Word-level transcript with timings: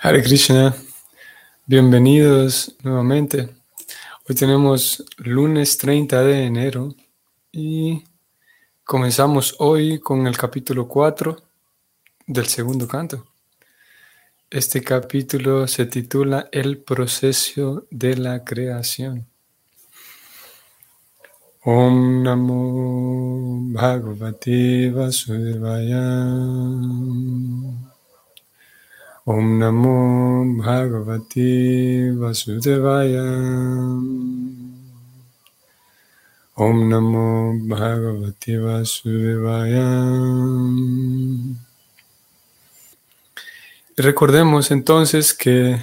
Hare 0.00 0.22
Krishna, 0.22 0.76
bienvenidos 1.66 2.76
nuevamente. 2.84 3.48
Hoy 4.28 4.36
tenemos 4.36 5.04
lunes 5.16 5.76
30 5.76 6.22
de 6.22 6.44
enero 6.44 6.94
y 7.50 8.04
comenzamos 8.84 9.56
hoy 9.58 9.98
con 9.98 10.28
el 10.28 10.38
capítulo 10.38 10.86
4 10.86 11.36
del 12.28 12.46
segundo 12.46 12.86
canto. 12.86 13.26
Este 14.48 14.84
capítulo 14.84 15.66
se 15.66 15.86
titula 15.86 16.48
El 16.52 16.78
proceso 16.78 17.88
de 17.90 18.16
la 18.18 18.44
creación. 18.44 19.26
Om 21.64 22.22
Namo 22.22 23.72
Bhagavate 23.72 24.92
Vasudevaya. 24.92 25.98
Om 29.30 29.58
Namo 29.58 30.56
Bhagavate 30.56 32.16
Vasudevaya. 32.16 33.28
Om 36.56 36.88
Namo 36.88 37.52
Bhagavate 37.68 38.56
Vasudevaya. 38.56 39.84
Recordemos 43.98 44.70
entonces 44.70 45.34
que 45.34 45.78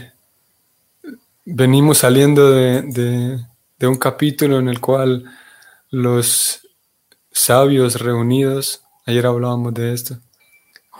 venimos 1.45 1.99
saliendo 1.99 2.49
de, 2.49 3.45
de 3.77 3.87
un 3.87 3.97
capítulo 3.97 4.57
en 4.57 4.69
el 4.69 4.81
cual 4.81 5.23
los 5.91 6.67
sabios 7.31 8.01
reunidos, 8.01 8.81
ayer 9.05 9.27
hablábamos 9.27 9.71
de 9.75 9.93
esto, 9.93 10.17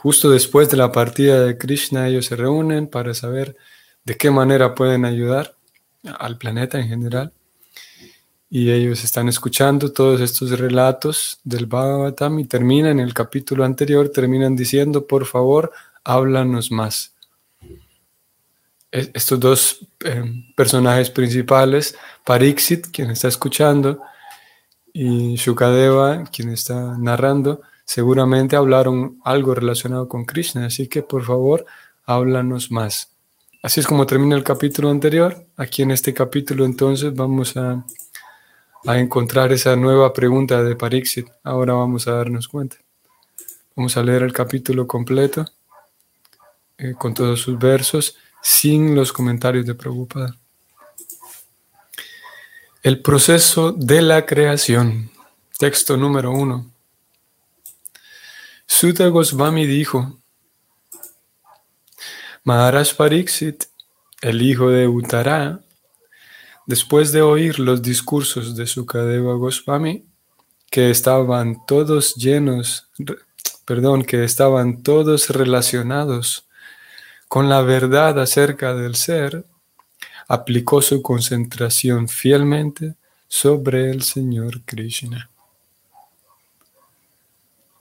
Justo 0.02 0.30
después 0.30 0.70
de 0.70 0.78
la 0.78 0.92
partida 0.92 1.44
de 1.44 1.58
Krishna, 1.58 2.08
ellos 2.08 2.26
se 2.26 2.36
reúnen 2.36 2.88
para 2.88 3.14
saber 3.14 3.56
de 4.04 4.16
qué 4.18 4.30
manera 4.30 4.76
pueden 4.76 5.06
ayudar 5.06 5.56
al 6.20 6.38
planeta 6.38 6.80
en 6.80 6.88
general. 6.88 7.34
Y 8.50 8.72
ellos 8.72 9.04
están 9.04 9.28
escuchando 9.28 9.92
todos 9.92 10.22
estos 10.22 10.60
relatos 10.60 11.40
del 11.44 11.66
Bhagavatam 11.66 12.40
y 12.40 12.46
terminan 12.46 13.00
en 13.00 13.00
el 13.00 13.14
capítulo 13.14 13.66
anterior, 13.66 14.10
terminan 14.10 14.56
diciendo, 14.56 15.08
por 15.08 15.26
favor, 15.26 15.72
háblanos 16.04 16.72
más. 16.72 17.16
Estos 18.92 19.40
dos 19.40 19.80
eh, 20.06 20.24
personajes 20.56 21.10
principales, 21.10 21.98
Pariksit, 22.24 22.88
quien 22.92 23.10
está 23.10 23.28
escuchando, 23.28 24.02
y 24.94 25.36
Shukadeva, 25.36 26.24
quien 26.26 26.50
está 26.50 26.96
narrando, 26.98 27.62
seguramente 27.86 28.56
hablaron 28.56 29.20
algo 29.24 29.56
relacionado 29.56 30.10
con 30.10 30.26
Krishna, 30.26 30.66
así 30.66 30.88
que 30.88 31.04
por 31.04 31.24
favor, 31.24 31.66
háblanos 32.06 32.72
más. 32.72 33.16
Así 33.62 33.80
es 33.80 33.88
como 33.88 34.06
termina 34.06 34.36
el 34.36 34.44
capítulo 34.44 34.90
anterior. 34.90 35.48
Aquí 35.58 35.82
en 35.82 35.92
este 35.92 36.14
capítulo 36.14 36.66
entonces 36.66 37.14
vamos 37.16 37.56
a, 37.58 37.84
encontrar 38.88 39.52
esa 39.52 39.76
nueva 39.76 40.14
pregunta 40.14 40.62
de 40.62 40.76
Pariksit. 40.76 41.28
Ahora 41.44 41.74
vamos 41.74 42.08
a 42.08 42.12
darnos 42.12 42.48
cuenta. 42.48 42.78
Vamos 43.76 43.98
a 43.98 44.04
leer 44.04 44.22
el 44.22 44.34
capítulo 44.34 44.86
completo 44.86 45.48
eh, 46.78 46.94
con 46.96 47.16
todos 47.16 47.42
sus 47.42 47.58
versos 47.58 48.16
sin 48.40 48.94
los 48.94 49.12
comentarios 49.12 49.66
de 49.66 49.74
Prabhupada. 49.74 50.38
El 52.84 53.02
proceso 53.02 53.72
de 53.72 54.04
la 54.04 54.28
creación. 54.28 55.10
Texto 55.58 55.98
número 55.98 56.30
uno. 56.32 56.75
Sutta 58.68 59.08
Goswami 59.08 59.66
dijo, 59.66 60.20
Maharaj 62.44 62.96
Pariksit, 62.96 63.66
el 64.22 64.42
hijo 64.42 64.70
de 64.70 64.88
Uttara, 64.88 65.62
después 66.66 67.12
de 67.12 67.22
oír 67.22 67.60
los 67.60 67.82
discursos 67.82 68.56
de 68.56 68.68
Sukadeva 68.68 69.34
Goswami, 69.36 70.06
que 70.70 70.90
estaban 70.90 71.66
todos 71.66 72.16
llenos, 72.16 72.90
perdón, 73.66 74.04
que 74.04 74.24
estaban 74.24 74.84
todos 74.84 75.30
relacionados 75.30 76.48
con 77.28 77.50
la 77.50 77.62
verdad 77.62 78.20
acerca 78.20 78.74
del 78.74 78.96
ser, 78.96 79.46
aplicó 80.28 80.82
su 80.82 81.02
concentración 81.02 82.10
fielmente 82.10 82.96
sobre 83.28 83.92
el 83.92 84.02
Señor 84.04 84.62
Krishna. 84.66 85.30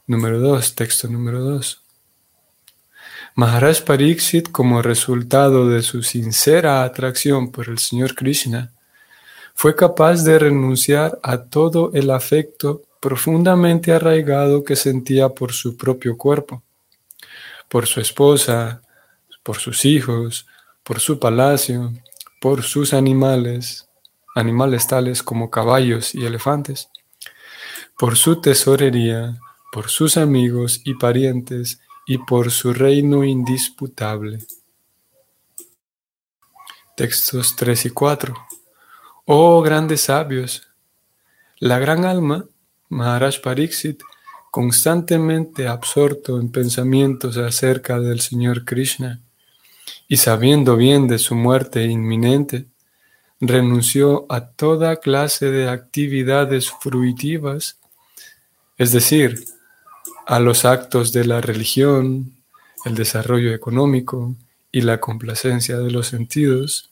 Número 0.07 0.39
2, 0.39 0.75
texto 0.75 1.09
número 1.09 1.41
2. 1.41 1.81
Maharaj 3.37 3.85
Pariksit, 3.85 4.51
como 4.51 4.83
resultado 4.83 5.71
de 5.71 5.81
su 5.81 6.03
sincera 6.03 6.85
atracción 6.85 7.51
por 7.51 7.71
el 7.71 7.79
Señor 7.79 8.15
Krishna, 8.15 8.71
fue 9.55 9.75
capaz 9.75 10.23
de 10.23 10.39
renunciar 10.39 11.19
a 11.23 11.39
todo 11.39 11.91
el 11.95 12.11
afecto 12.11 12.83
profundamente 13.01 13.93
arraigado 13.93 14.63
que 14.63 14.77
sentía 14.77 15.31
por 15.31 15.55
su 15.55 15.75
propio 15.75 16.19
cuerpo, 16.19 16.63
por 17.71 17.87
su 17.87 18.03
esposa, 18.03 18.83
por 19.43 19.57
sus 19.57 19.87
hijos, 19.87 20.47
por 20.83 21.01
su 21.01 21.19
palacio, 21.19 21.95
por 22.43 22.63
sus 22.63 22.93
animales, 22.93 23.89
animales 24.35 24.87
tales 24.87 25.23
como 25.23 25.49
caballos 25.49 26.15
y 26.15 26.27
elefantes, 26.27 26.91
por 27.97 28.17
su 28.19 28.43
tesorería, 28.43 29.39
por 29.75 29.91
sus 29.91 30.17
amigos 30.17 30.83
y 30.85 30.95
parientes 30.95 31.81
y 32.07 32.19
por 32.19 32.53
su 32.53 32.73
reino 32.73 33.25
indisputable. 33.25 34.39
Textos 36.97 37.57
3 37.57 37.87
y 37.87 37.91
4. 37.91 38.35
Oh 39.25 39.63
grandes 39.63 40.03
sabios, 40.03 40.69
la 41.59 41.81
gran 41.81 42.05
alma, 42.05 42.47
Maharaj 42.89 43.41
Pariksit, 43.41 44.01
constantemente 44.53 45.67
absorto 45.67 46.39
en 46.39 46.53
pensamientos 46.53 47.37
acerca 47.37 47.99
del 47.99 48.21
Señor 48.21 48.65
Krishna 48.65 49.23
y 50.07 50.19
sabiendo 50.19 50.77
bien 50.77 51.09
de 51.09 51.19
su 51.19 51.35
muerte 51.35 51.83
inminente, 51.83 52.67
renunció 53.41 54.25
a 54.29 54.47
toda 54.51 55.01
clase 55.01 55.51
de 55.51 55.69
actividades 55.69 56.71
fruitivas, 56.71 57.81
es 58.79 58.93
decir, 58.93 59.54
a 60.27 60.41
los 60.41 60.65
actos 60.65 61.13
de 61.13 61.25
la 61.25 61.41
religión, 61.41 62.33
el 62.85 62.95
desarrollo 62.95 63.55
económico 63.55 64.35
y 64.73 64.83
la 64.83 65.01
complacencia 65.01 65.79
de 65.79 65.91
los 65.91 66.09
sentidos, 66.09 66.91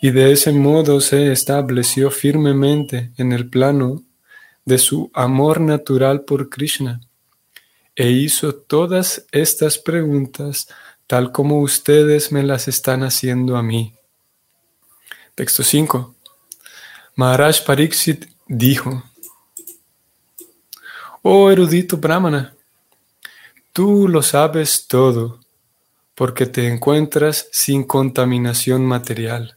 y 0.00 0.10
de 0.10 0.32
ese 0.32 0.52
modo 0.52 1.00
se 1.00 1.32
estableció 1.32 2.10
firmemente 2.10 3.10
en 3.16 3.32
el 3.32 3.48
plano 3.48 4.02
de 4.64 4.78
su 4.78 5.10
amor 5.14 5.60
natural 5.60 6.22
por 6.22 6.48
Krishna, 6.48 7.00
e 7.96 8.10
hizo 8.10 8.54
todas 8.54 9.24
estas 9.30 9.78
preguntas 9.78 10.68
tal 11.06 11.32
como 11.32 11.60
ustedes 11.60 12.32
me 12.32 12.42
las 12.42 12.66
están 12.66 13.02
haciendo 13.02 13.56
a 13.56 13.62
mí. 13.62 13.94
Texto 15.34 15.62
5. 15.62 16.14
Maharaj 17.16 17.64
Pariksit 17.64 18.26
dijo, 18.46 19.04
Oh 21.26 21.50
erudito 21.50 21.96
Brahmana, 21.96 22.54
tú 23.72 24.08
lo 24.08 24.20
sabes 24.20 24.86
todo 24.86 25.40
porque 26.14 26.44
te 26.44 26.68
encuentras 26.68 27.48
sin 27.50 27.84
contaminación 27.84 28.84
material. 28.84 29.56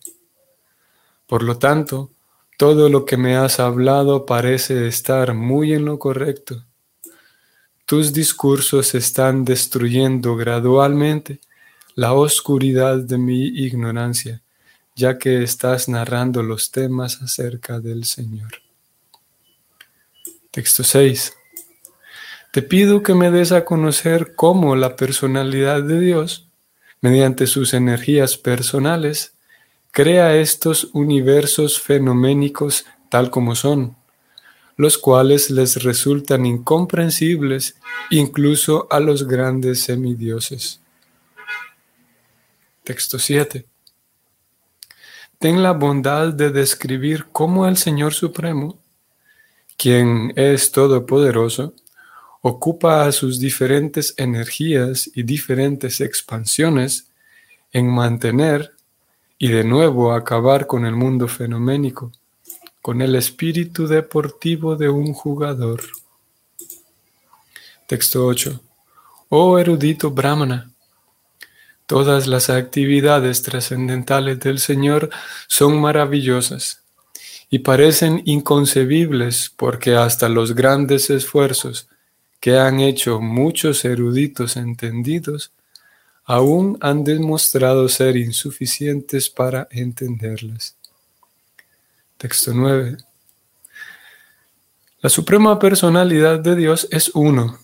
Por 1.26 1.44
lo 1.44 1.58
tanto, 1.58 2.10
todo 2.58 2.88
lo 2.88 3.04
que 3.04 3.18
me 3.18 3.36
has 3.36 3.60
hablado 3.60 4.26
parece 4.26 4.88
estar 4.88 5.34
muy 5.34 5.74
en 5.74 5.84
lo 5.84 6.00
correcto. 6.00 6.64
Tus 7.86 8.14
discursos 8.14 8.96
están 8.96 9.44
destruyendo 9.44 10.38
gradualmente 10.38 11.42
la 11.96 12.14
oscuridad 12.14 12.96
de 13.00 13.18
mi 13.18 13.46
ignorancia, 13.46 14.42
ya 14.96 15.18
que 15.18 15.44
estás 15.44 15.90
narrando 15.90 16.42
los 16.44 16.72
temas 16.72 17.22
acerca 17.22 17.82
del 17.82 18.06
Señor. 18.06 18.54
Texto 20.50 20.86
6. 20.86 21.34
Te 22.58 22.64
pido 22.64 23.04
que 23.04 23.14
me 23.14 23.30
des 23.30 23.52
a 23.52 23.66
conocer 23.66 24.34
cómo 24.34 24.76
la 24.76 24.96
personalidad 24.96 25.84
de 25.84 26.00
Dios, 26.00 26.48
mediante 27.02 27.46
sus 27.46 27.76
energías 27.76 28.36
personales, 28.36 29.36
crea 29.92 30.36
estos 30.36 30.90
universos 30.94 31.80
fenoménicos 31.80 32.86
tal 33.10 33.30
como 33.30 33.54
son, 33.54 33.96
los 34.76 34.98
cuales 34.98 35.52
les 35.52 35.84
resultan 35.84 36.48
incomprensibles 36.48 37.76
incluso 38.10 38.88
a 38.90 39.00
los 39.02 39.28
grandes 39.28 39.84
semidioses. 39.84 40.82
Texto 42.84 43.20
7. 43.20 43.68
Ten 45.38 45.62
la 45.62 45.74
bondad 45.74 46.34
de 46.34 46.50
describir 46.50 47.28
cómo 47.32 47.68
el 47.68 47.78
Señor 47.78 48.16
Supremo, 48.16 48.80
quien 49.78 50.34
es 50.36 50.72
todopoderoso, 50.72 51.76
ocupa 52.42 53.12
sus 53.12 53.40
diferentes 53.40 54.14
energías 54.18 55.10
y 55.14 55.24
diferentes 55.24 56.02
expansiones 56.02 57.08
en 57.72 57.88
mantener 57.90 58.74
y 59.38 59.50
de 59.50 59.64
nuevo 59.64 60.14
acabar 60.14 60.66
con 60.68 60.86
el 60.86 60.96
mundo 60.96 61.28
fenoménico, 61.28 62.12
con 62.82 63.02
el 63.02 63.16
espíritu 63.16 63.88
deportivo 63.88 64.76
de 64.76 64.90
un 64.90 65.14
jugador. 65.14 65.82
Texto 67.88 68.26
8. 68.26 68.60
Oh 69.30 69.60
erudito 69.60 70.12
Brahmana, 70.12 70.72
todas 71.86 72.28
las 72.28 72.50
actividades 72.50 73.42
trascendentales 73.44 74.40
del 74.40 74.60
Señor 74.60 75.10
son 75.48 75.80
maravillosas 75.80 76.82
y 77.50 77.60
parecen 77.60 78.22
inconcebibles 78.26 79.52
porque 79.56 79.96
hasta 79.96 80.30
los 80.30 80.56
grandes 80.56 81.10
esfuerzos 81.10 81.88
que 82.40 82.58
han 82.58 82.80
hecho 82.80 83.20
muchos 83.20 83.84
eruditos 83.86 84.58
entendidos 84.58 85.52
aún 86.28 86.78
han 86.82 87.06
demostrado 87.06 87.88
ser 87.88 88.18
insuficientes 88.18 89.30
para 89.30 89.68
entenderlas. 89.72 90.76
Texto 92.18 92.52
9. 92.54 92.98
La 95.00 95.10
suprema 95.10 95.58
personalidad 95.58 96.40
de 96.40 96.56
Dios 96.56 96.88
es 96.92 97.12
uno, 97.16 97.58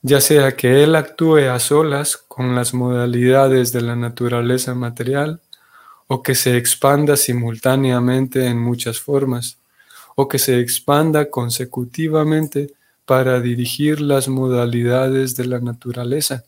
ya 0.00 0.20
sea 0.20 0.54
que 0.54 0.84
Él 0.84 0.94
actúe 0.94 1.48
a 1.50 1.58
solas 1.58 2.16
con 2.16 2.54
las 2.54 2.72
modalidades 2.72 3.72
de 3.72 3.80
la 3.80 3.96
naturaleza 3.96 4.74
material, 4.74 5.40
o 6.06 6.22
que 6.22 6.34
se 6.34 6.56
expanda 6.56 7.16
simultáneamente 7.16 8.46
en 8.46 8.58
muchas 8.58 9.00
formas, 9.00 9.58
o 10.14 10.28
que 10.28 10.38
se 10.38 10.60
expanda 10.60 11.30
consecutivamente 11.30 12.74
para 13.04 13.40
dirigir 13.40 14.00
las 14.00 14.28
modalidades 14.28 15.36
de 15.36 15.46
la 15.46 15.60
naturaleza. 15.60 16.44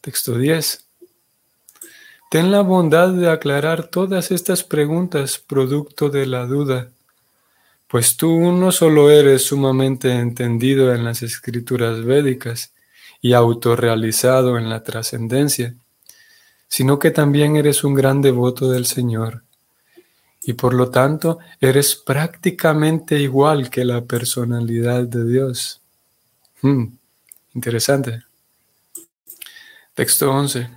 Texto 0.00 0.36
10. 0.36 0.86
Ten 2.30 2.50
la 2.50 2.62
bondad 2.62 3.10
de 3.10 3.30
aclarar 3.30 3.88
todas 3.88 4.30
estas 4.30 4.64
preguntas 4.64 5.38
producto 5.38 6.08
de 6.08 6.26
la 6.26 6.46
duda, 6.46 6.88
pues 7.88 8.16
tú 8.16 8.52
no 8.52 8.72
solo 8.72 9.10
eres 9.10 9.46
sumamente 9.46 10.10
entendido 10.12 10.94
en 10.94 11.04
las 11.04 11.22
escrituras 11.22 12.02
védicas 12.02 12.72
y 13.20 13.34
autorrealizado 13.34 14.58
en 14.58 14.70
la 14.70 14.82
trascendencia, 14.82 15.74
sino 16.68 16.98
que 16.98 17.10
también 17.10 17.56
eres 17.56 17.84
un 17.84 17.94
gran 17.94 18.22
devoto 18.22 18.70
del 18.70 18.86
Señor 18.86 19.42
y 20.44 20.54
por 20.54 20.74
lo 20.74 20.90
tanto 20.90 21.38
eres 21.60 21.94
prácticamente 21.94 23.18
igual 23.18 23.70
que 23.70 23.84
la 23.84 24.04
personalidad 24.04 25.04
de 25.04 25.24
Dios. 25.24 25.80
Hmm, 26.62 26.86
interesante. 27.54 28.24
Texto 29.94 30.30
11. 30.30 30.68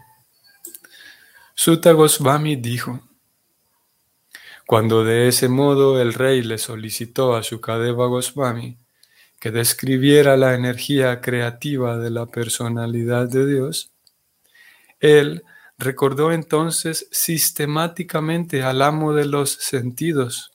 Sutta 1.53 1.93
Goswami 1.93 2.57
dijo, 2.57 3.01
cuando 4.67 5.03
de 5.03 5.27
ese 5.27 5.47
modo 5.47 6.01
el 6.01 6.13
rey 6.13 6.41
le 6.41 6.57
solicitó 6.57 7.35
a 7.35 7.41
Shukadeva 7.41 8.07
Goswami 8.07 8.77
que 9.39 9.51
describiera 9.51 10.37
la 10.37 10.53
energía 10.53 11.21
creativa 11.21 11.97
de 11.97 12.09
la 12.09 12.25
personalidad 12.25 13.29
de 13.29 13.45
Dios, 13.45 13.91
él 14.99 15.43
Recordó 15.77 16.31
entonces 16.31 17.07
sistemáticamente 17.11 18.63
al 18.63 18.81
amo 18.81 19.13
de 19.13 19.25
los 19.25 19.51
sentidos, 19.51 20.51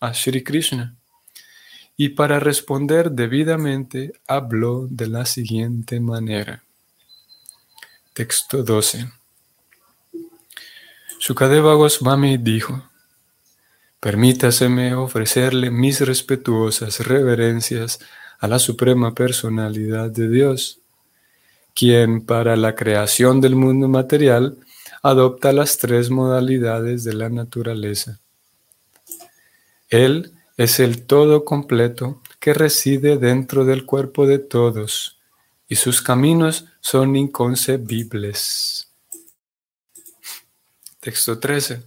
a 0.00 0.12
Sri 0.12 0.44
Krishna, 0.44 0.94
y 1.96 2.10
para 2.10 2.40
responder 2.40 3.10
debidamente 3.10 4.12
habló 4.26 4.86
de 4.90 5.06
la 5.06 5.24
siguiente 5.24 6.00
manera. 6.00 6.62
Texto 8.12 8.62
12. 8.62 9.10
Sukadeva 11.18 11.74
Goswami 11.74 12.36
dijo, 12.36 12.90
Permítaseme 13.98 14.94
ofrecerle 14.94 15.70
mis 15.70 16.02
respetuosas 16.02 17.00
reverencias 17.00 18.00
a 18.38 18.46
la 18.46 18.58
Suprema 18.58 19.14
Personalidad 19.14 20.10
de 20.10 20.28
Dios 20.28 20.83
quien 21.74 22.24
para 22.24 22.56
la 22.56 22.74
creación 22.74 23.40
del 23.40 23.56
mundo 23.56 23.88
material 23.88 24.56
adopta 25.02 25.52
las 25.52 25.76
tres 25.76 26.08
modalidades 26.08 27.04
de 27.04 27.14
la 27.14 27.28
naturaleza. 27.28 28.20
Él 29.88 30.32
es 30.56 30.80
el 30.80 31.04
todo 31.04 31.44
completo 31.44 32.22
que 32.40 32.54
reside 32.54 33.18
dentro 33.18 33.64
del 33.64 33.84
cuerpo 33.84 34.26
de 34.26 34.38
todos 34.38 35.18
y 35.68 35.76
sus 35.76 36.00
caminos 36.00 36.66
son 36.80 37.16
inconcebibles. 37.16 38.88
Texto 41.00 41.38
13. 41.38 41.82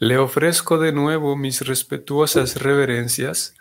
Le 0.00 0.18
ofrezco 0.18 0.78
de 0.78 0.92
nuevo 0.92 1.36
mis 1.36 1.60
respetuosas 1.62 2.56
reverencias 2.56 3.54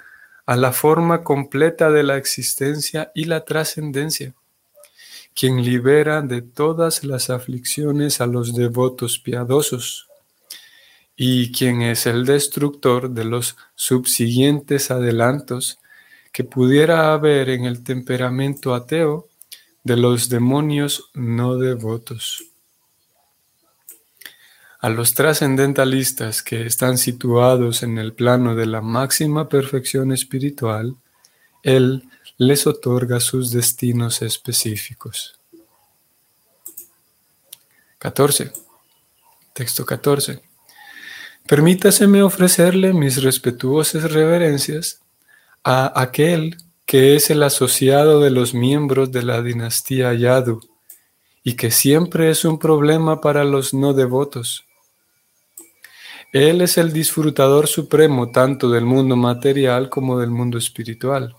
a 0.45 0.57
la 0.57 0.73
forma 0.73 1.23
completa 1.23 1.89
de 1.89 2.03
la 2.03 2.17
existencia 2.17 3.11
y 3.15 3.25
la 3.25 3.45
trascendencia 3.45 4.33
quien 5.35 5.63
libera 5.63 6.21
de 6.21 6.41
todas 6.41 7.03
las 7.03 7.29
aflicciones 7.29 8.21
a 8.21 8.27
los 8.27 8.53
devotos 8.53 9.19
piadosos, 9.19 10.07
y 11.15 11.51
quien 11.51 11.81
es 11.81 12.05
el 12.05 12.25
destructor 12.25 13.09
de 13.11 13.25
los 13.25 13.55
subsiguientes 13.75 14.91
adelantos 14.91 15.79
que 16.31 16.43
pudiera 16.43 17.13
haber 17.13 17.49
en 17.49 17.65
el 17.65 17.83
temperamento 17.83 18.73
ateo 18.73 19.27
de 19.83 19.97
los 19.97 20.29
demonios 20.29 21.09
no 21.13 21.57
devotos. 21.57 22.45
A 24.79 24.89
los 24.89 25.13
trascendentalistas 25.13 26.41
que 26.41 26.65
están 26.65 26.97
situados 26.97 27.83
en 27.83 27.97
el 27.97 28.13
plano 28.13 28.55
de 28.55 28.65
la 28.65 28.81
máxima 28.81 29.47
perfección 29.47 30.11
espiritual, 30.11 30.97
Él 31.61 32.03
les 32.37 32.65
otorga 32.65 33.19
sus 33.19 33.51
destinos 33.51 34.21
específicos. 34.21 35.39
14. 37.99 38.51
Texto 39.53 39.85
14. 39.85 40.41
Permítaseme 41.47 42.23
ofrecerle 42.23 42.91
mis 42.93 43.21
respetuosas 43.21 44.11
reverencias 44.11 45.01
a 45.63 46.01
aquel 46.01 46.57
que 46.85 47.15
es 47.15 47.29
el 47.29 47.43
asociado 47.43 48.19
de 48.19 48.31
los 48.31 48.53
miembros 48.53 49.11
de 49.11 49.23
la 49.23 49.41
dinastía 49.41 50.13
Yadu 50.13 50.59
y 51.43 51.55
que 51.55 51.69
siempre 51.71 52.29
es 52.31 52.45
un 52.45 52.57
problema 52.57 53.21
para 53.21 53.43
los 53.43 53.73
no 53.73 53.93
devotos. 53.93 54.65
Él 56.31 56.61
es 56.61 56.79
el 56.79 56.91
disfrutador 56.91 57.67
supremo 57.67 58.31
tanto 58.31 58.71
del 58.71 58.85
mundo 58.85 59.15
material 59.15 59.89
como 59.89 60.19
del 60.19 60.31
mundo 60.31 60.57
espiritual 60.57 61.35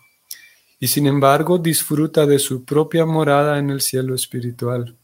y 0.85 0.89
sin 0.89 1.07
embargo 1.07 1.57
disfruta 1.57 2.27
de 2.27 2.39
su 2.39 2.63
propia 2.63 3.07
morada 3.07 3.59
en 3.59 3.71
el 3.71 3.81
cielo 3.81 4.15
espiritual. 4.15 4.95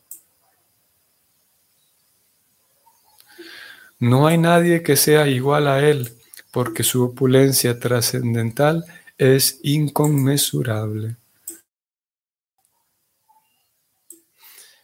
No 3.98 4.26
hay 4.26 4.36
nadie 4.36 4.82
que 4.82 4.94
sea 4.94 5.26
igual 5.26 5.66
a 5.68 5.80
él, 5.80 6.12
porque 6.50 6.82
su 6.82 7.02
opulencia 7.02 7.80
trascendental 7.80 8.84
es 9.16 9.58
inconmensurable. 9.62 11.16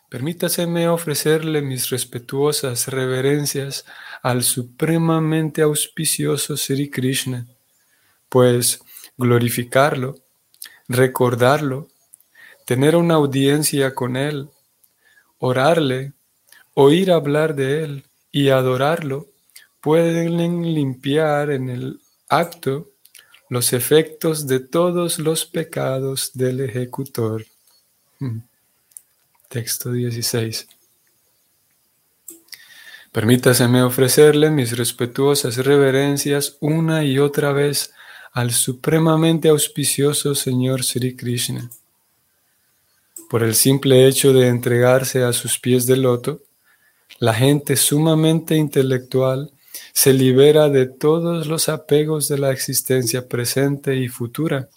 Permítaseme 0.09 0.89
ofrecerle 0.89 1.61
mis 1.61 1.91
respetuosas 1.91 2.89
reverencias 2.89 3.85
al 4.23 4.43
supremamente 4.45 5.61
auspicioso 5.61 6.57
Sri 6.57 6.89
Krishna, 6.89 7.47
pues 8.31 8.81
glorificarlo 9.19 10.26
recordarlo, 10.89 11.89
tener 12.65 12.97
una 12.97 13.15
audiencia 13.15 13.95
con 13.95 14.17
Él, 14.17 14.49
orarle, 15.39 16.13
oír 16.75 17.11
hablar 17.11 17.55
de 17.55 17.85
Él 17.85 18.05
y 18.33 18.51
adorarlo, 18.51 19.27
pueden 19.81 20.75
limpiar 20.75 21.51
en 21.51 21.71
el 21.71 22.01
acto 22.29 22.91
los 23.49 23.73
efectos 23.73 24.47
de 24.47 24.61
todos 24.61 25.19
los 25.19 25.45
pecados 25.45 26.33
del 26.35 26.61
ejecutor. 26.61 27.45
Hmm. 28.19 28.41
Texto 29.49 29.93
16. 29.93 30.67
Permítaseme 33.13 33.83
ofrecerle 33.83 34.51
mis 34.51 34.77
respetuosas 34.77 35.57
reverencias 35.57 36.59
una 36.61 37.05
y 37.05 37.19
otra 37.19 37.53
vez 37.53 37.95
al 38.37 38.53
supremamente 38.53 39.49
auspicioso 39.49 40.35
Señor 40.35 40.85
Sri 40.85 41.17
Krishna. 41.17 41.71
Por 43.31 43.43
el 43.43 43.55
simple 43.55 44.07
hecho 44.07 44.35
de 44.35 44.49
entregarse 44.49 45.25
a 45.25 45.33
sus 45.33 45.59
pies 45.59 45.87
de 45.87 45.97
loto, 45.97 46.43
la 47.19 47.33
gente 47.33 47.77
sumamente 47.77 48.55
intelectual 48.55 49.53
se 49.95 50.13
libera 50.13 50.69
de 50.69 50.85
todos 50.85 51.47
los 51.47 51.71
apegos 51.71 52.29
de 52.29 52.37
la 52.37 52.51
existencia 52.51 53.27
presente 53.27 53.97
y 53.97 54.09
futura 54.09 54.69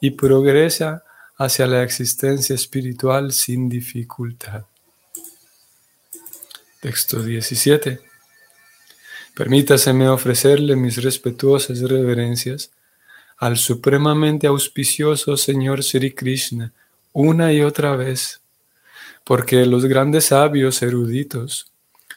y 0.00 0.10
progresa 0.10 1.04
hacia 1.36 1.68
la 1.68 1.84
existencia 1.84 2.56
espiritual 2.56 3.30
sin 3.30 3.68
dificultad. 3.68 4.64
Texto 6.80 7.22
17. 7.22 8.05
Permítaseme 9.36 10.08
ofrecerle 10.08 10.76
mis 10.76 10.96
respetuosas 11.02 11.82
reverencias 11.82 12.70
al 13.36 13.58
supremamente 13.58 14.46
auspicioso 14.46 15.36
Señor 15.36 15.82
Sri 15.82 16.14
Krishna 16.14 16.72
una 17.12 17.52
y 17.52 17.60
otra 17.60 17.96
vez, 17.96 18.40
porque 19.24 19.66
los 19.66 19.84
grandes 19.84 20.24
sabios 20.26 20.80
eruditos, 20.80 21.70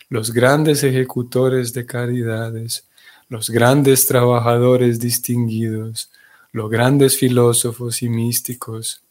los 0.07 0.31
grandes 0.31 0.81
ejecutores 0.85 1.73
de 1.73 1.85
caridades, 1.85 2.85
los 3.27 3.49
grandes 3.49 4.07
trabajadores 4.07 4.97
distinguidos, 4.97 6.09
los 6.53 6.69
grandes 6.69 7.17
filósofos 7.17 8.01
y 8.01 8.07
místicos, 8.07 9.01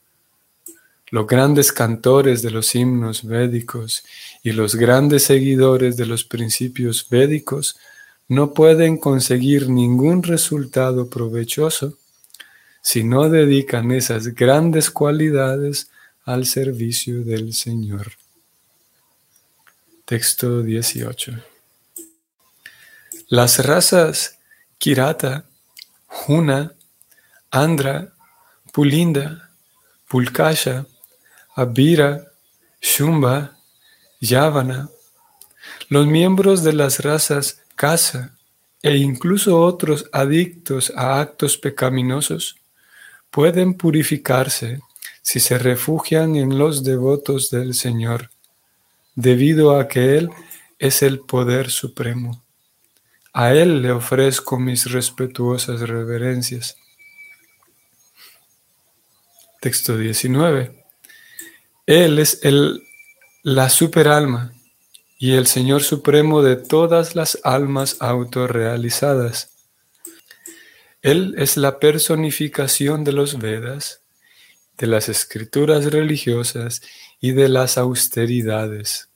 los 1.11 1.27
grandes 1.27 1.73
cantores 1.73 2.41
de 2.41 2.53
los 2.53 2.75
himnos 2.75 3.23
védicos 3.23 4.03
y 4.43 4.53
los 4.53 4.77
grandes 4.77 5.25
seguidores 5.25 5.99
de 5.99 6.07
los 6.07 6.25
principios 6.25 7.07
védicos 7.11 7.77
no 8.29 8.53
pueden 8.53 8.99
conseguir 8.99 9.71
ningún 9.71 10.23
resultado 10.23 11.09
provechoso 11.09 11.99
si 12.83 13.03
no 13.03 13.29
dedican 13.31 13.91
esas 13.91 14.35
grandes 14.35 14.91
cualidades 14.91 15.91
al 16.25 16.45
servicio 16.45 17.25
del 17.25 17.55
Señor. 17.55 18.13
Texto 20.05 20.63
18. 20.63 21.33
Las 23.29 23.65
razas 23.65 24.39
Kirata, 24.79 25.45
Juna, 26.07 26.73
Andra, 27.51 28.13
Pulinda, 28.73 29.51
Pulkasha, 30.07 30.87
Abira, 31.55 32.33
Shumba, 32.81 33.59
Yavana, 34.21 34.89
los 35.89 36.07
miembros 36.07 36.63
de 36.63 36.73
las 36.73 37.01
razas 37.01 37.63
Kasa 37.79 38.37
e 38.83 38.97
incluso 38.97 39.61
otros 39.61 40.11
adictos 40.13 40.93
a 40.97 41.21
actos 41.21 41.57
pecaminosos 41.57 42.57
pueden 43.31 43.75
purificarse 43.75 44.81
si 45.23 45.39
se 45.39 45.59
refugian 45.59 46.35
en 46.35 46.59
los 46.59 46.83
devotos 46.83 47.51
del 47.51 47.75
Señor, 47.75 48.31
debido 49.15 49.79
a 49.79 49.87
que 49.87 50.19
Él 50.19 50.31
es 50.81 51.03
el 51.03 51.21
poder 51.21 51.71
supremo. 51.71 52.43
A 53.33 53.55
Él 53.55 53.81
le 53.81 53.93
ofrezco 53.93 54.59
mis 54.59 54.91
respetuosas 54.91 55.81
reverencias. 55.83 56.79
Texto 59.61 59.97
19. 59.97 60.85
Él 61.87 62.19
es 62.19 62.41
el, 62.43 62.83
la 63.45 63.69
superalma 63.69 64.58
y 65.19 65.33
el 65.33 65.49
Señor 65.49 65.83
supremo 65.83 66.43
de 66.43 66.55
todas 66.55 67.17
las 67.17 67.39
almas 67.43 67.97
autorrealizadas. 67.99 69.51
Él 71.03 71.35
es 71.37 71.57
la 71.57 71.81
personificación 71.81 73.03
de 73.03 73.13
los 73.13 73.39
Vedas, 73.39 74.03
de 74.77 74.87
las 74.87 75.09
escrituras 75.09 75.87
religiosas 75.87 76.83
y 77.21 77.33
de 77.33 77.49
las 77.49 77.79
austeridades. 77.79 79.09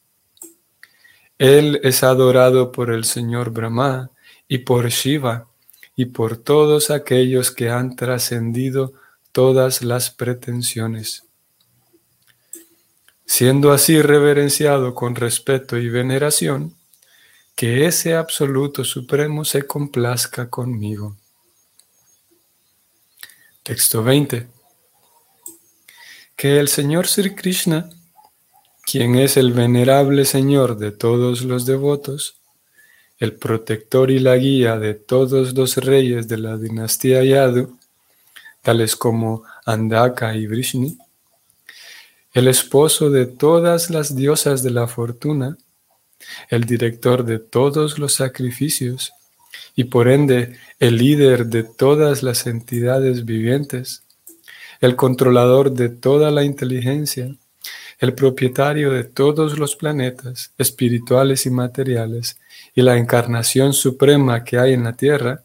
Él 1.38 1.80
es 1.84 2.02
adorado 2.02 2.72
por 2.72 2.90
el 2.90 3.04
Señor 3.04 3.50
Brahma 3.50 4.10
y 4.48 4.58
por 4.58 4.88
Shiva 4.88 5.48
y 5.94 6.06
por 6.06 6.36
todos 6.36 6.90
aquellos 6.90 7.52
que 7.52 7.70
han 7.70 7.94
trascendido 7.94 8.92
todas 9.30 9.82
las 9.82 10.10
pretensiones. 10.10 11.24
Siendo 13.42 13.72
así 13.72 14.00
reverenciado 14.00 14.94
con 14.94 15.16
respeto 15.16 15.76
y 15.76 15.88
veneración, 15.88 16.76
que 17.56 17.86
ese 17.86 18.14
absoluto 18.14 18.84
supremo 18.84 19.44
se 19.44 19.66
complazca 19.66 20.48
conmigo. 20.48 21.16
Texto 23.64 24.04
20. 24.04 24.46
Que 26.36 26.60
el 26.60 26.68
Señor 26.68 27.08
Sri 27.08 27.34
Krishna, 27.34 27.90
quien 28.86 29.16
es 29.16 29.36
el 29.36 29.52
venerable 29.52 30.24
Señor 30.24 30.76
de 30.76 30.92
todos 30.92 31.42
los 31.42 31.66
devotos, 31.66 32.36
el 33.18 33.34
protector 33.34 34.12
y 34.12 34.20
la 34.20 34.36
guía 34.36 34.78
de 34.78 34.94
todos 34.94 35.52
los 35.52 35.78
reyes 35.78 36.28
de 36.28 36.38
la 36.38 36.56
dinastía 36.58 37.24
Yadu, 37.24 37.76
tales 38.62 38.94
como 38.94 39.42
Andaka 39.66 40.36
y 40.36 40.46
Vrishni, 40.46 40.96
el 42.32 42.48
esposo 42.48 43.10
de 43.10 43.26
todas 43.26 43.90
las 43.90 44.16
diosas 44.16 44.62
de 44.62 44.70
la 44.70 44.86
fortuna, 44.86 45.58
el 46.48 46.64
director 46.64 47.24
de 47.24 47.38
todos 47.38 47.98
los 47.98 48.14
sacrificios 48.14 49.12
y 49.74 49.84
por 49.84 50.08
ende 50.08 50.56
el 50.78 50.96
líder 50.96 51.46
de 51.46 51.62
todas 51.62 52.22
las 52.22 52.46
entidades 52.46 53.24
vivientes, 53.24 54.04
el 54.80 54.96
controlador 54.96 55.72
de 55.72 55.88
toda 55.90 56.30
la 56.30 56.44
inteligencia, 56.44 57.34
el 57.98 58.14
propietario 58.14 58.90
de 58.90 59.04
todos 59.04 59.58
los 59.58 59.76
planetas 59.76 60.52
espirituales 60.58 61.46
y 61.46 61.50
materiales 61.50 62.38
y 62.74 62.82
la 62.82 62.96
encarnación 62.96 63.74
suprema 63.74 64.42
que 64.42 64.58
hay 64.58 64.72
en 64.72 64.84
la 64.84 64.94
tierra, 64.94 65.42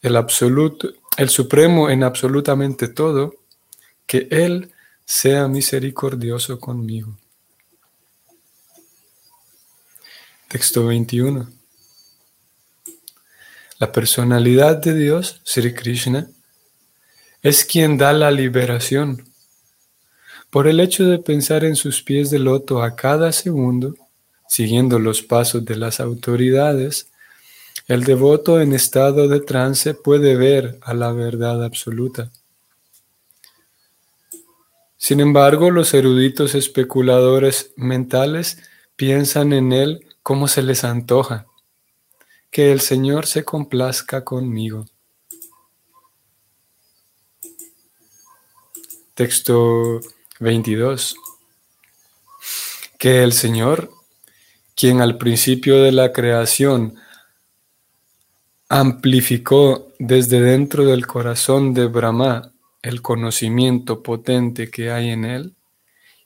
el 0.00 0.16
absoluto, 0.16 0.90
el 1.16 1.28
supremo 1.28 1.90
en 1.90 2.04
absolutamente 2.04 2.88
todo, 2.88 3.34
que 4.06 4.28
Él 4.30 4.70
sea 5.08 5.48
misericordioso 5.48 6.60
conmigo. 6.60 7.16
Texto 10.48 10.84
21. 10.84 11.48
La 13.78 13.90
personalidad 13.90 14.76
de 14.76 14.92
Dios, 14.92 15.40
Sri 15.44 15.72
Krishna, 15.72 16.28
es 17.40 17.64
quien 17.64 17.96
da 17.96 18.12
la 18.12 18.30
liberación. 18.30 19.24
Por 20.50 20.68
el 20.68 20.78
hecho 20.78 21.06
de 21.06 21.18
pensar 21.18 21.64
en 21.64 21.74
sus 21.74 22.02
pies 22.02 22.28
de 22.28 22.38
loto 22.38 22.82
a 22.82 22.94
cada 22.94 23.32
segundo, 23.32 23.94
siguiendo 24.46 24.98
los 24.98 25.22
pasos 25.22 25.64
de 25.64 25.76
las 25.76 26.00
autoridades, 26.00 27.08
el 27.86 28.04
devoto 28.04 28.60
en 28.60 28.74
estado 28.74 29.26
de 29.26 29.40
trance 29.40 29.94
puede 29.94 30.36
ver 30.36 30.78
a 30.82 30.92
la 30.92 31.12
verdad 31.12 31.64
absoluta. 31.64 32.30
Sin 34.98 35.20
embargo, 35.20 35.70
los 35.70 35.94
eruditos 35.94 36.56
especuladores 36.56 37.72
mentales 37.76 38.58
piensan 38.96 39.52
en 39.52 39.72
él 39.72 40.04
como 40.24 40.48
se 40.48 40.60
les 40.60 40.82
antoja. 40.82 41.46
Que 42.50 42.72
el 42.72 42.80
Señor 42.80 43.26
se 43.26 43.44
complazca 43.44 44.24
conmigo. 44.24 44.86
Texto 49.14 50.00
22. 50.40 51.14
Que 52.98 53.22
el 53.22 53.32
Señor, 53.32 53.90
quien 54.74 55.00
al 55.00 55.16
principio 55.16 55.80
de 55.80 55.92
la 55.92 56.12
creación 56.12 56.96
amplificó 58.68 59.92
desde 60.00 60.40
dentro 60.40 60.84
del 60.84 61.06
corazón 61.06 61.72
de 61.72 61.86
Brahma 61.86 62.52
el 62.82 63.02
conocimiento 63.02 64.02
potente 64.02 64.70
que 64.70 64.90
hay 64.90 65.10
en 65.10 65.24
él 65.24 65.54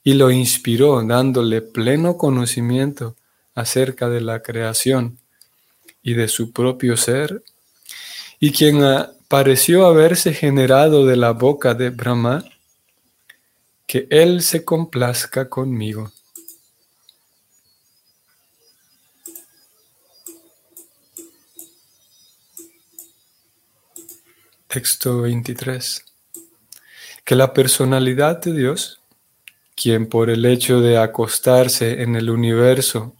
y 0.03 0.13
lo 0.13 0.31
inspiró 0.31 1.01
dándole 1.01 1.61
pleno 1.61 2.17
conocimiento 2.17 3.15
acerca 3.55 4.09
de 4.09 4.21
la 4.21 4.41
creación 4.41 5.17
y 6.01 6.13
de 6.13 6.27
su 6.27 6.51
propio 6.51 6.97
ser, 6.97 7.43
y 8.39 8.51
quien 8.51 8.81
pareció 9.29 9.85
haberse 9.85 10.33
generado 10.33 11.05
de 11.05 11.15
la 11.15 11.31
boca 11.31 11.73
de 11.73 11.89
Brahma, 11.89 12.43
que 13.87 14.07
él 14.09 14.41
se 14.41 14.65
complazca 14.65 15.47
conmigo. 15.49 16.11
Texto 24.67 25.21
23 25.21 26.12
que 27.23 27.35
la 27.35 27.53
personalidad 27.53 28.41
de 28.41 28.53
Dios, 28.53 29.01
quien 29.75 30.07
por 30.07 30.29
el 30.29 30.45
hecho 30.45 30.81
de 30.81 30.97
acostarse 30.97 32.01
en 32.01 32.15
el 32.15 32.29
universo 32.29 33.15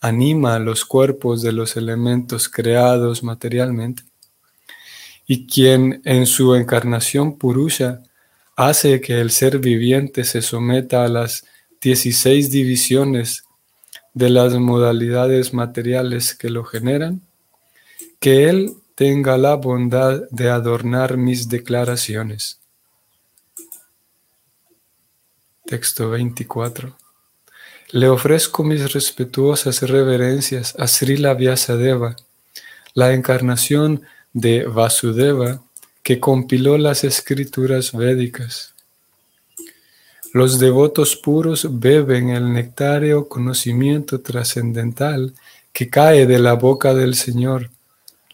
anima 0.00 0.58
los 0.58 0.84
cuerpos 0.84 1.42
de 1.42 1.52
los 1.52 1.76
elementos 1.76 2.48
creados 2.48 3.22
materialmente, 3.22 4.02
y 5.26 5.46
quien 5.46 6.00
en 6.04 6.26
su 6.26 6.54
encarnación 6.54 7.36
purusha 7.38 8.02
hace 8.56 9.00
que 9.00 9.20
el 9.20 9.30
ser 9.30 9.58
viviente 9.58 10.24
se 10.24 10.42
someta 10.42 11.04
a 11.04 11.08
las 11.08 11.44
16 11.80 12.50
divisiones 12.50 13.44
de 14.14 14.30
las 14.30 14.54
modalidades 14.54 15.52
materiales 15.52 16.34
que 16.34 16.48
lo 16.48 16.64
generan, 16.64 17.20
que 18.18 18.48
Él 18.48 18.72
tenga 18.94 19.36
la 19.36 19.54
bondad 19.54 20.22
de 20.30 20.48
adornar 20.48 21.18
mis 21.18 21.48
declaraciones. 21.48 22.60
Texto 25.66 26.10
24. 26.10 26.96
le 27.90 28.08
ofrezco 28.08 28.62
mis 28.62 28.92
respetuosas 28.92 29.82
reverencias 29.82 30.76
a 30.78 30.86
Srila 30.86 31.34
Vyasadeva, 31.34 32.14
la 32.94 33.12
encarnación 33.12 34.02
de 34.32 34.64
Vasudeva 34.64 35.60
que 36.04 36.20
compiló 36.20 36.78
las 36.78 37.02
escrituras 37.02 37.92
védicas. 37.92 38.74
Los 40.32 40.60
devotos 40.60 41.16
puros 41.16 41.66
beben 41.68 42.30
el 42.30 42.52
nectario 42.52 43.28
conocimiento 43.28 44.20
trascendental 44.20 45.34
que 45.72 45.90
cae 45.90 46.26
de 46.26 46.38
la 46.38 46.52
boca 46.52 46.94
del 46.94 47.16
Señor, 47.16 47.70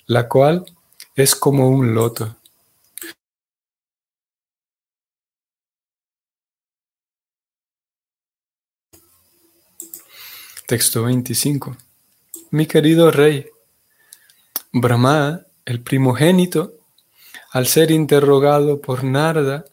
la 0.07 0.29
cual 0.29 0.67
es 1.17 1.35
como 1.35 1.71
un 1.71 1.95
loto. 1.95 2.37
Texto 10.73 11.03
25. 11.03 11.77
Mi 12.53 12.65
querido 12.65 13.11
rey, 13.11 13.45
Brahma, 14.73 15.43
el 15.67 15.83
primogénito, 15.83 16.73
al 17.51 17.67
ser 17.67 17.91
interrogado 17.91 18.81
por 18.81 19.05
Narda, 19.05 19.67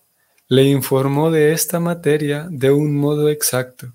le 0.50 0.66
informó 0.66 1.32
de 1.32 1.54
esta 1.54 1.80
materia 1.80 2.48
de 2.52 2.72
un 2.72 2.98
modo 2.98 3.30
exacto, 3.30 3.94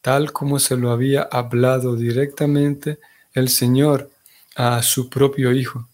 tal 0.00 0.32
como 0.32 0.58
se 0.58 0.78
lo 0.78 0.92
había 0.92 1.24
hablado 1.24 1.94
directamente 1.94 3.00
el 3.34 3.50
Señor 3.50 4.08
a 4.56 4.82
su 4.82 5.10
propio 5.10 5.52
hijo, 5.52 5.88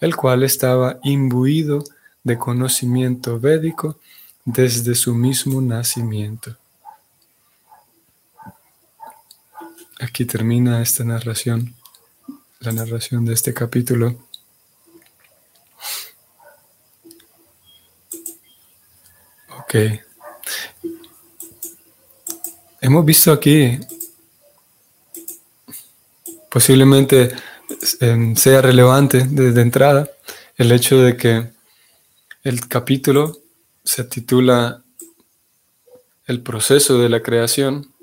el 0.00 0.14
cual 0.14 0.44
estaba 0.44 1.00
imbuido 1.02 1.82
de 2.22 2.38
conocimiento 2.38 3.40
védico 3.40 3.98
desde 4.44 4.94
su 4.94 5.16
mismo 5.16 5.60
nacimiento. 5.60 6.58
Aquí 10.00 10.24
termina 10.24 10.82
esta 10.82 11.04
narración, 11.04 11.74
la 12.60 12.72
narración 12.72 13.24
de 13.24 13.34
este 13.34 13.54
capítulo. 13.54 14.18
Ok. 19.60 19.74
Hemos 22.80 23.04
visto 23.04 23.32
aquí, 23.32 23.78
posiblemente 26.50 27.34
em, 28.00 28.34
sea 28.34 28.60
relevante 28.60 29.24
desde 29.30 29.62
entrada, 29.62 30.10
el 30.56 30.72
hecho 30.72 30.98
de 30.98 31.16
que 31.16 31.52
el 32.42 32.66
capítulo 32.66 33.38
se 33.84 34.02
titula 34.04 34.82
El 36.26 36.42
proceso 36.42 36.98
de 36.98 37.08
la 37.08 37.22
creación 37.22 37.93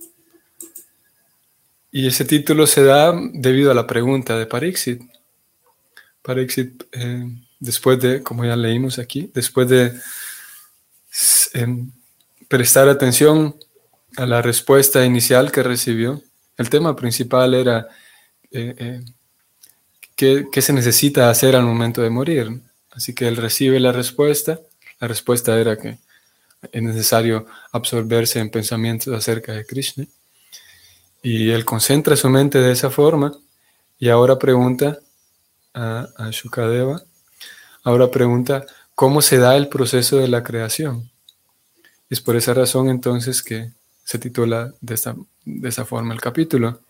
y 1.91 2.07
ese 2.07 2.23
título 2.23 2.67
se 2.67 2.83
da 2.83 3.13
debido 3.33 3.69
a 3.69 3.73
la 3.73 3.85
pregunta 3.85 4.37
de 4.37 4.45
Parixit. 4.45 5.01
Parixit, 6.21 6.83
eh, 6.93 7.25
después 7.59 7.99
de, 7.99 8.23
como 8.23 8.45
ya 8.45 8.55
leímos 8.55 8.97
aquí, 8.97 9.29
después 9.33 9.67
de 9.67 9.93
em, 11.53 11.91
prestar 12.47 12.87
atención 12.87 13.55
a 14.15 14.25
la 14.25 14.41
respuesta 14.41 15.03
inicial 15.05 15.51
que 15.51 15.63
recibió, 15.63 16.21
el 16.57 16.69
tema 16.69 16.95
principal 16.95 17.53
era 17.53 17.87
eh, 18.51 18.75
eh, 18.77 19.01
¿qué, 20.15 20.47
¿qué, 20.51 20.61
se 20.61 20.73
necesita 20.73 21.29
hacer 21.29 21.55
al 21.55 21.63
momento 21.63 22.01
de 22.01 22.09
morir. 22.09 22.61
Así 22.91 23.13
que 23.13 23.27
él 23.27 23.37
recibe 23.37 23.79
la 23.79 23.91
respuesta. 23.91 24.59
La 24.99 25.07
respuesta 25.07 25.59
era 25.59 25.77
que 25.77 25.97
es 26.71 26.83
necesario 26.83 27.47
absorberse 27.71 28.39
en 28.39 28.49
pensamientos 28.49 29.13
acerca 29.13 29.53
de 29.53 29.65
Krishna. 29.65 30.05
Y 31.21 31.51
él 31.51 31.65
concentra 31.65 32.15
su 32.15 32.29
mente 32.29 32.59
de 32.59 32.71
esa 32.71 32.89
forma 32.89 33.31
y 33.99 34.09
ahora 34.09 34.39
pregunta 34.39 34.99
a, 35.73 36.07
a 36.17 36.29
Shukadeva, 36.31 37.03
ahora 37.83 38.09
pregunta 38.09 38.65
cómo 38.95 39.21
se 39.21 39.37
da 39.37 39.55
el 39.55 39.67
proceso 39.67 40.17
de 40.17 40.27
la 40.27 40.43
creación. 40.43 41.11
Es 42.09 42.21
por 42.21 42.35
esa 42.35 42.53
razón 42.53 42.89
entonces 42.89 43.41
que 43.41 43.71
se 44.03 44.19
titula 44.19 44.73
de, 44.81 44.95
esta, 44.95 45.15
de 45.45 45.69
esa 45.69 45.85
forma 45.85 46.13
el 46.13 46.19
capítulo. 46.19 46.81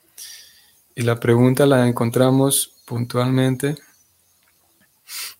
Y 0.95 1.03
la 1.03 1.19
pregunta 1.19 1.65
la 1.65 1.87
encontramos 1.87 2.73
puntualmente. 2.85 3.75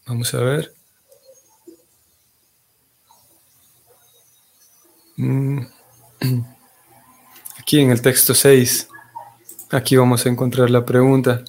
Vamos 0.05 0.33
a 0.33 0.37
ver. 0.37 0.73
Mm. 5.17 5.65
Aquí 7.61 7.79
en 7.79 7.91
el 7.91 8.01
texto 8.01 8.33
6, 8.33 8.89
aquí 9.69 9.95
vamos 9.95 10.25
a 10.25 10.29
encontrar 10.29 10.71
la 10.71 10.83
pregunta. 10.83 11.45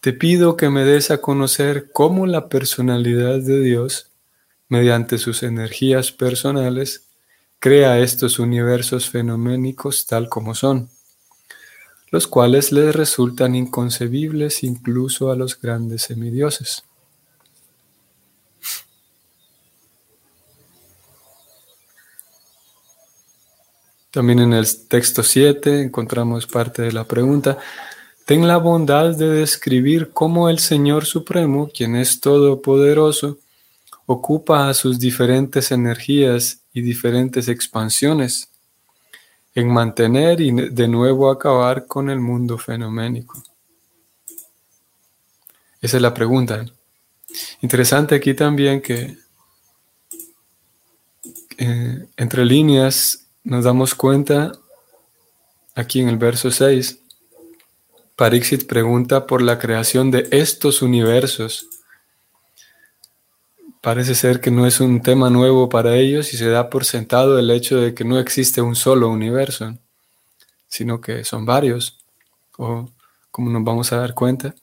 Te 0.00 0.12
pido 0.12 0.56
que 0.56 0.70
me 0.70 0.84
des 0.84 1.10
a 1.10 1.20
conocer 1.20 1.90
cómo 1.92 2.26
la 2.26 2.48
personalidad 2.48 3.40
de 3.40 3.60
Dios, 3.60 4.12
mediante 4.68 5.18
sus 5.18 5.42
energías 5.42 6.12
personales, 6.12 7.08
crea 7.58 7.98
estos 7.98 8.38
universos 8.38 9.10
fenoménicos 9.10 10.06
tal 10.06 10.28
como 10.28 10.54
son, 10.54 10.88
los 12.12 12.28
cuales 12.28 12.70
les 12.70 12.94
resultan 12.94 13.56
inconcebibles 13.56 14.62
incluso 14.62 15.32
a 15.32 15.36
los 15.36 15.60
grandes 15.60 16.02
semidioses. 16.02 16.84
También 24.14 24.38
en 24.38 24.52
el 24.52 24.64
texto 24.86 25.24
7 25.24 25.82
encontramos 25.82 26.46
parte 26.46 26.82
de 26.82 26.92
la 26.92 27.02
pregunta. 27.02 27.58
Ten 28.24 28.46
la 28.46 28.58
bondad 28.58 29.16
de 29.16 29.28
describir 29.28 30.12
cómo 30.12 30.48
el 30.48 30.60
Señor 30.60 31.04
Supremo, 31.04 31.68
quien 31.76 31.96
es 31.96 32.20
todopoderoso, 32.20 33.38
ocupa 34.06 34.68
a 34.68 34.74
sus 34.74 35.00
diferentes 35.00 35.72
energías 35.72 36.60
y 36.72 36.82
diferentes 36.82 37.48
expansiones 37.48 38.50
en 39.52 39.72
mantener 39.72 40.40
y 40.40 40.52
de 40.52 40.86
nuevo 40.86 41.28
acabar 41.28 41.88
con 41.88 42.08
el 42.08 42.20
mundo 42.20 42.56
fenoménico. 42.56 43.42
Esa 45.80 45.96
es 45.96 46.02
la 46.02 46.14
pregunta. 46.14 46.64
Interesante 47.62 48.14
aquí 48.14 48.32
también 48.32 48.80
que 48.80 49.16
eh, 51.58 52.06
entre 52.16 52.44
líneas 52.44 53.23
nos 53.44 53.64
damos 53.64 53.94
cuenta 53.94 54.52
aquí 55.74 56.00
en 56.00 56.08
el 56.08 56.16
verso 56.16 56.50
6, 56.50 57.00
Parixit 58.16 58.66
pregunta 58.66 59.26
por 59.26 59.42
la 59.42 59.58
creación 59.58 60.10
de 60.10 60.28
estos 60.30 60.82
universos. 60.82 61.68
Parece 63.80 64.14
ser 64.14 64.40
que 64.40 64.50
no 64.50 64.66
es 64.66 64.80
un 64.80 65.02
tema 65.02 65.28
nuevo 65.28 65.68
para 65.68 65.96
ellos 65.96 66.32
y 66.32 66.38
se 66.38 66.48
da 66.48 66.70
por 66.70 66.86
sentado 66.86 67.38
el 67.38 67.50
hecho 67.50 67.76
de 67.76 67.92
que 67.92 68.04
no 68.04 68.18
existe 68.18 68.62
un 68.62 68.76
solo 68.76 69.10
universo, 69.10 69.76
sino 70.66 71.00
que 71.00 71.22
son 71.24 71.44
varios, 71.44 71.98
o 72.56 72.88
como 73.30 73.50
nos 73.50 73.62
vamos 73.62 73.92
a 73.92 73.98
dar 73.98 74.14
cuenta, 74.14 74.54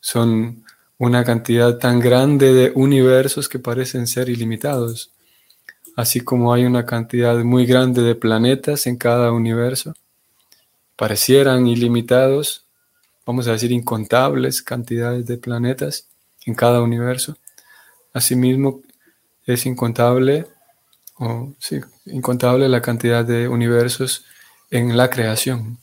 son 0.00 0.64
una 0.96 1.22
cantidad 1.24 1.76
tan 1.76 2.00
grande 2.00 2.54
de 2.54 2.72
universos 2.74 3.48
que 3.48 3.58
parecen 3.58 4.06
ser 4.06 4.30
ilimitados 4.30 5.10
así 5.96 6.20
como 6.20 6.52
hay 6.52 6.64
una 6.64 6.86
cantidad 6.86 7.36
muy 7.44 7.66
grande 7.66 8.02
de 8.02 8.14
planetas 8.14 8.86
en 8.86 8.96
cada 8.96 9.32
universo, 9.32 9.94
parecieran 10.96 11.66
ilimitados, 11.66 12.64
vamos 13.26 13.48
a 13.48 13.52
decir 13.52 13.72
incontables 13.72 14.62
cantidades 14.62 15.26
de 15.26 15.38
planetas 15.38 16.08
en 16.46 16.54
cada 16.54 16.80
universo. 16.80 17.36
Asimismo, 18.12 18.80
es 19.46 19.66
incontable, 19.66 20.46
o 21.18 21.54
sí, 21.58 21.80
incontable 22.06 22.68
la 22.68 22.82
cantidad 22.82 23.24
de 23.24 23.48
universos 23.48 24.24
en 24.70 24.96
la 24.96 25.10
creación. 25.10 25.78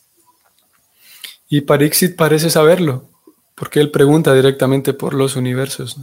Y 1.50 1.62
Parixit 1.62 2.16
parece 2.16 2.50
saberlo, 2.50 3.10
porque 3.56 3.80
él 3.80 3.92
pregunta 3.92 4.34
directamente 4.34 4.94
por 4.94 5.14
los 5.14 5.36
universos. 5.36 5.98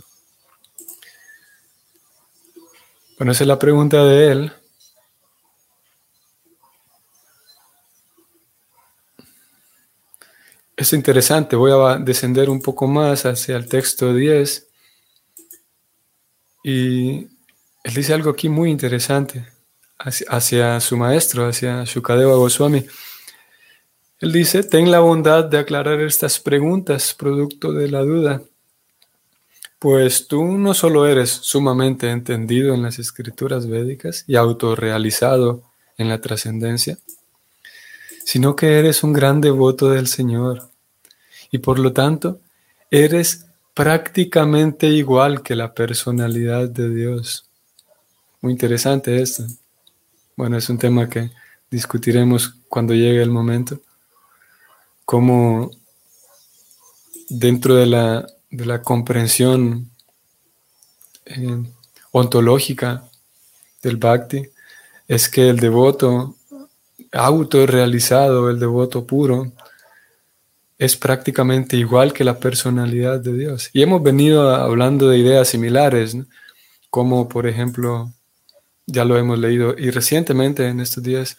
Bueno, 3.18 3.32
esa 3.32 3.44
es 3.44 3.48
la 3.48 3.58
pregunta 3.58 4.04
de 4.04 4.30
él. 4.30 4.52
Es 10.76 10.92
interesante, 10.92 11.56
voy 11.56 11.72
a 11.72 11.96
descender 11.96 12.50
un 12.50 12.60
poco 12.60 12.86
más 12.86 13.24
hacia 13.24 13.56
el 13.56 13.66
texto 13.66 14.12
10 14.12 14.68
y 16.62 17.20
él 17.84 17.94
dice 17.94 18.12
algo 18.12 18.28
aquí 18.28 18.50
muy 18.50 18.70
interesante 18.70 19.46
hacia, 19.96 20.78
su 20.80 20.98
maestro, 20.98 21.48
hacia 21.48 21.84
Shukadeva 21.84 22.34
Goswami. 22.34 22.84
Él 24.20 24.32
dice, 24.32 24.62
ten 24.62 24.90
la 24.90 24.98
bondad 24.98 25.46
de 25.46 25.58
aclarar 25.58 26.02
estas 26.02 26.38
preguntas 26.38 27.14
producto 27.14 27.72
de 27.72 27.88
la 27.88 28.02
duda 28.02 28.42
pues 29.78 30.26
tú 30.26 30.44
no 30.44 30.74
solo 30.74 31.06
eres 31.06 31.30
sumamente 31.30 32.10
entendido 32.10 32.74
en 32.74 32.82
las 32.82 32.98
escrituras 32.98 33.66
védicas 33.66 34.24
y 34.26 34.36
autorrealizado 34.36 35.62
en 35.98 36.08
la 36.08 36.20
trascendencia, 36.20 36.98
sino 38.24 38.56
que 38.56 38.78
eres 38.78 39.02
un 39.02 39.12
gran 39.12 39.40
devoto 39.40 39.90
del 39.90 40.06
Señor 40.06 40.70
y 41.50 41.58
por 41.58 41.78
lo 41.78 41.92
tanto 41.92 42.40
eres 42.90 43.46
prácticamente 43.74 44.86
igual 44.88 45.42
que 45.42 45.54
la 45.54 45.74
personalidad 45.74 46.68
de 46.68 46.88
Dios. 46.88 47.48
Muy 48.40 48.52
interesante 48.52 49.20
esto. 49.20 49.44
Bueno, 50.34 50.56
es 50.56 50.68
un 50.70 50.78
tema 50.78 51.08
que 51.08 51.30
discutiremos 51.70 52.54
cuando 52.68 52.94
llegue 52.94 53.22
el 53.22 53.30
momento. 53.30 53.80
Cómo 55.04 55.70
dentro 57.28 57.74
de 57.74 57.86
la, 57.86 58.26
de 58.50 58.66
la 58.66 58.82
comprensión 58.82 59.90
eh, 61.24 61.64
ontológica 62.12 63.04
del 63.82 63.96
bhakti 63.96 64.48
es 65.08 65.28
que 65.28 65.48
el 65.48 65.58
devoto 65.58 66.36
autorrealizado, 67.12 68.50
el 68.50 68.58
devoto 68.58 69.06
puro, 69.06 69.52
es 70.78 70.96
prácticamente 70.96 71.76
igual 71.76 72.12
que 72.12 72.24
la 72.24 72.38
personalidad 72.38 73.20
de 73.20 73.32
Dios. 73.32 73.70
Y 73.72 73.82
hemos 73.82 74.02
venido 74.02 74.54
hablando 74.54 75.08
de 75.08 75.18
ideas 75.18 75.48
similares, 75.48 76.16
como 76.90 77.28
por 77.28 77.46
ejemplo, 77.46 78.12
ya 78.86 79.04
lo 79.04 79.16
hemos 79.16 79.38
leído, 79.38 79.74
y 79.76 79.90
recientemente 79.90 80.66
en 80.68 80.80
estos 80.80 81.02
días, 81.02 81.38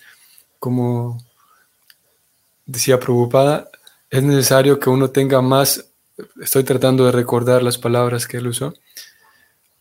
como 0.60 1.24
decía 2.66 3.00
Prabhupada, 3.00 3.70
es 4.10 4.24
necesario 4.24 4.80
que 4.80 4.90
uno 4.90 5.10
tenga 5.10 5.42
más, 5.42 5.86
estoy 6.42 6.64
tratando 6.64 7.06
de 7.06 7.12
recordar 7.12 7.64
las 7.64 7.78
palabras 7.78 8.28
que 8.28 8.38
él 8.38 8.48
usó, 8.48 8.74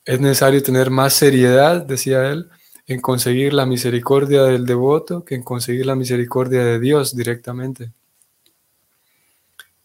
es 0.04 0.20
necesario 0.20 0.62
tener 0.62 0.90
más 0.90 1.14
seriedad, 1.14 1.84
decía 1.84 2.30
él, 2.30 2.48
en 2.86 3.00
conseguir 3.00 3.52
la 3.52 3.66
misericordia 3.66 4.44
del 4.44 4.64
devoto 4.64 5.24
que 5.24 5.34
en 5.34 5.42
conseguir 5.42 5.86
la 5.86 5.96
misericordia 5.96 6.64
de 6.64 6.78
Dios 6.78 7.16
directamente. 7.16 7.90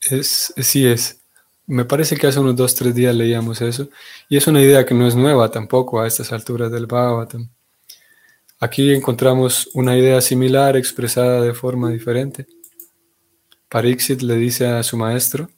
Es, 0.01 0.53
sí 0.57 0.85
es. 0.85 1.19
Me 1.65 1.85
parece 1.85 2.17
que 2.17 2.27
hace 2.27 2.39
unos 2.39 2.55
dos, 2.55 2.75
tres 2.75 2.93
días 2.93 3.15
leíamos 3.15 3.61
eso. 3.61 3.89
Y 4.29 4.37
es 4.37 4.45
una 4.45 4.61
idea 4.61 4.85
que 4.85 4.93
no 4.93 5.07
es 5.07 5.15
nueva 5.15 5.49
tampoco 5.49 6.01
a 6.01 6.07
estas 6.07 6.31
alturas 6.31 6.71
del 6.71 6.85
Bhagavatam. 6.85 7.49
Aquí 8.59 8.93
encontramos 8.93 9.69
una 9.73 9.97
idea 9.97 10.21
similar 10.21 10.77
expresada 10.77 11.41
de 11.41 11.53
forma 11.53 11.89
diferente. 11.89 12.45
Pariksit 13.69 14.21
le 14.21 14.35
dice 14.35 14.67
a 14.67 14.83
su 14.83 14.97
maestro, 14.97 15.49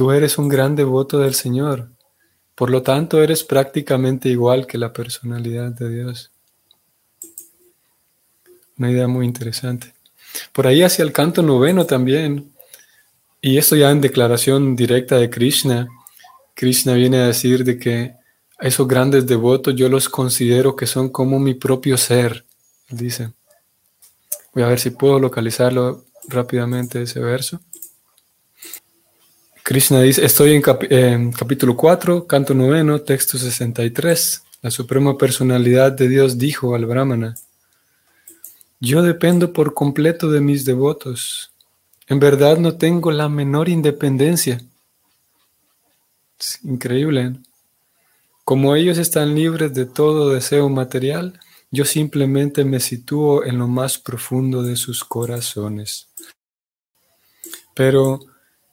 tú 0.00 0.12
eres 0.12 0.38
un 0.38 0.48
gran 0.48 0.76
devoto 0.76 1.18
del 1.18 1.34
Señor, 1.34 1.90
por 2.54 2.70
lo 2.70 2.80
tanto 2.80 3.22
eres 3.22 3.44
prácticamente 3.44 4.30
igual 4.30 4.66
que 4.66 4.78
la 4.78 4.94
personalidad 4.94 5.72
de 5.72 5.90
Dios. 5.90 6.30
Una 8.78 8.90
idea 8.90 9.06
muy 9.06 9.26
interesante. 9.26 9.92
Por 10.54 10.66
ahí 10.66 10.82
hacia 10.82 11.02
el 11.02 11.12
canto 11.12 11.42
noveno 11.42 11.84
también, 11.84 12.50
y 13.42 13.58
esto 13.58 13.76
ya 13.76 13.90
en 13.90 14.00
declaración 14.00 14.74
directa 14.74 15.18
de 15.18 15.28
Krishna, 15.28 15.86
Krishna 16.54 16.94
viene 16.94 17.18
a 17.18 17.26
decir 17.26 17.62
de 17.62 17.78
que 17.78 18.14
esos 18.58 18.88
grandes 18.88 19.26
devotos 19.26 19.74
yo 19.76 19.90
los 19.90 20.08
considero 20.08 20.76
que 20.76 20.86
son 20.86 21.10
como 21.10 21.38
mi 21.38 21.52
propio 21.52 21.98
ser, 21.98 22.46
dice. 22.88 23.34
Voy 24.54 24.62
a 24.62 24.68
ver 24.68 24.80
si 24.80 24.88
puedo 24.88 25.18
localizarlo 25.18 26.06
rápidamente 26.26 27.02
ese 27.02 27.20
verso. 27.20 27.60
Krishna 29.70 30.02
dice, 30.02 30.24
estoy 30.24 30.60
en, 30.90 31.30
capítulo 31.30 31.76
4, 31.76 32.26
canto 32.26 32.54
noveno, 32.54 33.02
texto 33.02 33.38
63. 33.38 34.42
La 34.62 34.70
suprema 34.72 35.16
personalidad 35.16 35.92
de 35.92 36.08
Dios 36.08 36.38
dijo 36.38 36.74
al 36.74 36.86
Brahmana, 36.86 37.36
yo 38.80 39.00
dependo 39.02 39.52
por 39.52 39.72
completo 39.72 40.28
de 40.28 40.40
mis 40.40 40.64
devotos. 40.64 41.52
En 42.08 42.18
verdad 42.18 42.58
no 42.58 42.78
tengo 42.78 43.12
la 43.12 43.28
menor 43.28 43.68
independencia. 43.68 44.60
Increíble. 46.64 47.22
¿eh? 47.22 47.32
Como 48.44 48.74
ellos 48.74 48.98
están 48.98 49.36
libres 49.36 49.72
de 49.72 49.86
todo 49.86 50.30
deseo 50.30 50.68
material, 50.68 51.38
yo 51.70 51.84
simplemente 51.84 52.64
me 52.64 52.80
sitúo 52.80 53.44
en 53.44 53.58
lo 53.58 53.68
más 53.68 53.98
profundo 53.98 54.64
de 54.64 54.74
sus 54.74 55.04
corazones. 55.04 56.08
Pero, 57.72 58.18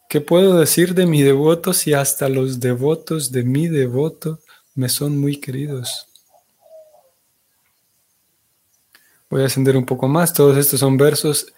¿qué 0.09 0.21
puedo 0.21 0.59
decir 0.59 0.93
de 0.93 1.05
mi 1.05 1.21
devoto 1.21 1.73
si 1.73 1.93
hasta 1.93 2.29
los 2.29 2.59
devotos 2.59 3.31
de 3.31 3.43
mi 3.43 3.67
devoto 3.67 4.39
me 4.75 4.89
son 4.89 5.17
muy 5.17 5.37
queridos? 5.37 6.07
Voy 9.29 9.43
a 9.43 9.45
ascender 9.47 9.75
un 9.75 9.85
poco 9.85 10.07
más. 10.07 10.33
Todos 10.33 10.57
estos 10.57 10.79
son 10.79 10.97
versos 10.97 11.53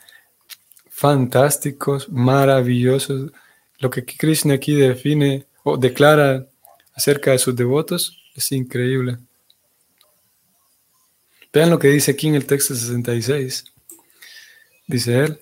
fantásticos, 0.90 2.10
maravillosos. 2.10 3.32
Lo 3.78 3.90
que 3.90 4.04
Krishna 4.04 4.56
aquí 4.56 4.74
define 4.74 5.46
o 5.64 5.78
declara 5.78 6.48
acerca 6.94 7.32
de 7.32 7.40
sus 7.40 7.56
devotos 7.56 8.18
es 8.36 8.52
increíble. 8.52 9.20
Vean 11.54 11.70
lo 11.70 11.80
que 11.80 11.88
dice 11.90 12.12
aquí 12.12 12.28
en 12.28 12.36
el 12.36 12.46
texto 12.46 12.76
66. 12.76 13.66
Dice 14.88 15.20
él, 15.20 15.40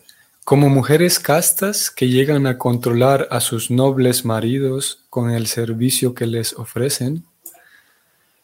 como 0.48 0.70
mujeres 0.70 1.20
castas 1.20 1.92
que 1.92 2.08
llegan 2.08 2.48
a 2.48 2.58
controlar 2.58 3.28
a 3.32 3.42
sus 3.42 3.70
nobles 3.70 4.24
maridos 4.24 5.04
con 5.10 5.30
el 5.30 5.46
servicio 5.48 6.14
que 6.14 6.26
les 6.26 6.54
ofrecen, 6.54 7.26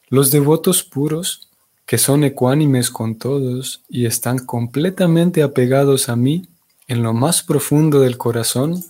los 0.09 0.29
devotos 0.29 0.83
puros 0.83 1.47
que 1.85 1.97
son 1.97 2.25
ecuánimes 2.25 2.89
con 2.89 3.17
todos 3.17 3.83
y 3.87 4.05
están 4.05 4.39
completamente 4.39 5.43
apegados 5.43 6.09
a 6.09 6.17
mí 6.17 6.45
en 6.89 7.03
lo 7.03 7.13
más 7.13 7.41
profundo 7.41 8.01
del 8.01 8.17
corazón, 8.17 8.83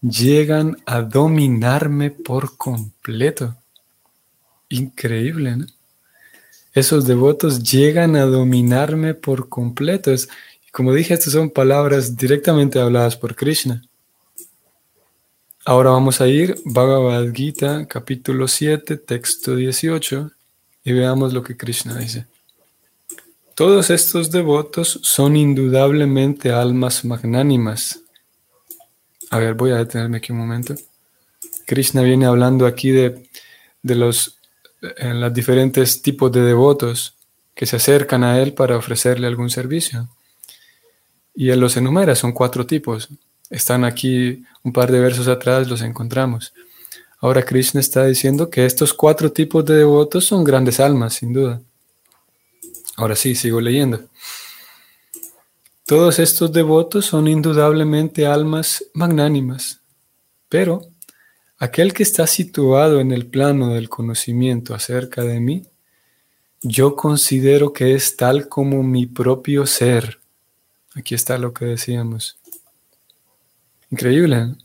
llegan 0.00 0.78
a 0.86 1.02
dominarme 1.02 2.10
por 2.10 2.56
completo. 2.56 3.54
Increíble, 4.70 5.56
¿no? 5.56 5.66
Esos 6.72 7.06
devotos 7.06 7.62
llegan 7.62 8.14
a 8.14 8.24
dominarme 8.24 9.12
por 9.12 9.48
completo. 9.48 10.12
Es, 10.12 10.28
como 10.72 10.92
dije, 10.92 11.14
estas 11.14 11.32
son 11.32 11.50
palabras 11.50 12.16
directamente 12.16 12.78
habladas 12.78 13.16
por 13.16 13.34
Krishna. 13.34 13.82
Ahora 15.64 15.90
vamos 15.90 16.20
a 16.20 16.28
ir 16.28 16.56
Bhagavad 16.64 17.32
Gita, 17.32 17.86
capítulo 17.86 18.48
7, 18.48 18.96
texto 18.96 19.54
18, 19.54 20.30
y 20.84 20.92
veamos 20.92 21.32
lo 21.32 21.42
que 21.42 21.56
Krishna 21.56 21.96
dice. 21.96 22.26
Todos 23.54 23.90
estos 23.90 24.30
devotos 24.30 25.00
son 25.02 25.36
indudablemente 25.36 26.52
almas 26.52 27.04
magnánimas. 27.04 28.00
A 29.30 29.38
ver, 29.38 29.54
voy 29.54 29.72
a 29.72 29.76
detenerme 29.76 30.18
aquí 30.18 30.32
un 30.32 30.38
momento. 30.38 30.74
Krishna 31.66 32.02
viene 32.02 32.24
hablando 32.24 32.66
aquí 32.66 32.90
de, 32.90 33.28
los 33.82 34.38
en 34.80 35.20
los 35.20 35.34
diferentes 35.34 36.00
tipos 36.00 36.30
de 36.32 36.42
devotos 36.42 37.16
que 37.54 37.66
se 37.66 37.76
acercan 37.76 38.22
a 38.24 38.40
él 38.40 38.54
para 38.54 38.76
ofrecerle 38.76 39.26
algún 39.26 39.50
servicio. 39.50 40.08
Y 41.40 41.50
él 41.50 41.60
los 41.60 41.76
enumera, 41.76 42.16
son 42.16 42.32
cuatro 42.32 42.66
tipos. 42.66 43.10
Están 43.48 43.84
aquí 43.84 44.42
un 44.64 44.72
par 44.72 44.90
de 44.90 44.98
versos 44.98 45.28
atrás, 45.28 45.68
los 45.68 45.82
encontramos. 45.82 46.52
Ahora 47.20 47.44
Krishna 47.44 47.78
está 47.78 48.04
diciendo 48.06 48.50
que 48.50 48.66
estos 48.66 48.92
cuatro 48.92 49.30
tipos 49.30 49.64
de 49.64 49.76
devotos 49.76 50.24
son 50.24 50.42
grandes 50.42 50.80
almas, 50.80 51.14
sin 51.14 51.32
duda. 51.32 51.60
Ahora 52.96 53.14
sí, 53.14 53.36
sigo 53.36 53.60
leyendo. 53.60 54.00
Todos 55.86 56.18
estos 56.18 56.52
devotos 56.52 57.06
son 57.06 57.28
indudablemente 57.28 58.26
almas 58.26 58.84
magnánimas, 58.92 59.80
pero 60.48 60.88
aquel 61.56 61.94
que 61.94 62.02
está 62.02 62.26
situado 62.26 62.98
en 62.98 63.12
el 63.12 63.26
plano 63.26 63.74
del 63.74 63.88
conocimiento 63.88 64.74
acerca 64.74 65.22
de 65.22 65.38
mí, 65.38 65.62
yo 66.62 66.96
considero 66.96 67.72
que 67.72 67.94
es 67.94 68.16
tal 68.16 68.48
como 68.48 68.82
mi 68.82 69.06
propio 69.06 69.66
ser. 69.66 70.18
Aquí 70.98 71.14
está 71.14 71.38
lo 71.38 71.54
que 71.54 71.64
decíamos. 71.64 72.36
Increíble. 73.88 74.56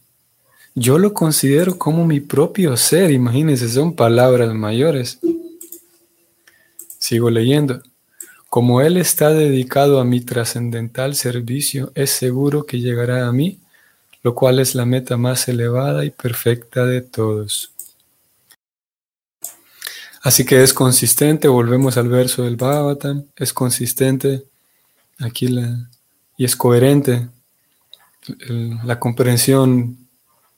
Yo 0.73 0.97
lo 0.97 1.13
considero 1.13 1.77
como 1.77 2.07
mi 2.07 2.21
propio 2.21 2.75
ser, 2.75 3.11
imagínense, 3.11 3.69
son 3.69 3.95
palabras 3.95 4.51
mayores. 4.55 5.19
Sigo 6.97 7.29
leyendo. 7.29 7.83
Como 8.49 8.81
Él 8.81 8.97
está 8.97 9.29
dedicado 9.29 9.99
a 9.99 10.05
mi 10.05 10.21
trascendental 10.21 11.13
servicio, 11.13 11.91
es 11.93 12.09
seguro 12.09 12.65
que 12.65 12.79
llegará 12.79 13.27
a 13.27 13.31
mí, 13.31 13.59
lo 14.23 14.33
cual 14.33 14.59
es 14.59 14.73
la 14.73 14.87
meta 14.87 15.17
más 15.17 15.47
elevada 15.47 16.03
y 16.03 16.09
perfecta 16.09 16.83
de 16.87 17.01
todos. 17.01 17.71
Así 20.23 20.45
que 20.45 20.63
es 20.63 20.73
consistente, 20.73 21.47
volvemos 21.47 21.97
al 21.97 22.09
verso 22.09 22.43
del 22.43 22.55
Bhagavatam, 22.55 23.25
es 23.35 23.53
consistente 23.53 24.45
aquí 25.19 25.47
la, 25.47 25.89
y 26.37 26.45
es 26.45 26.55
coherente 26.55 27.27
la 28.83 28.99
comprensión 28.99 29.97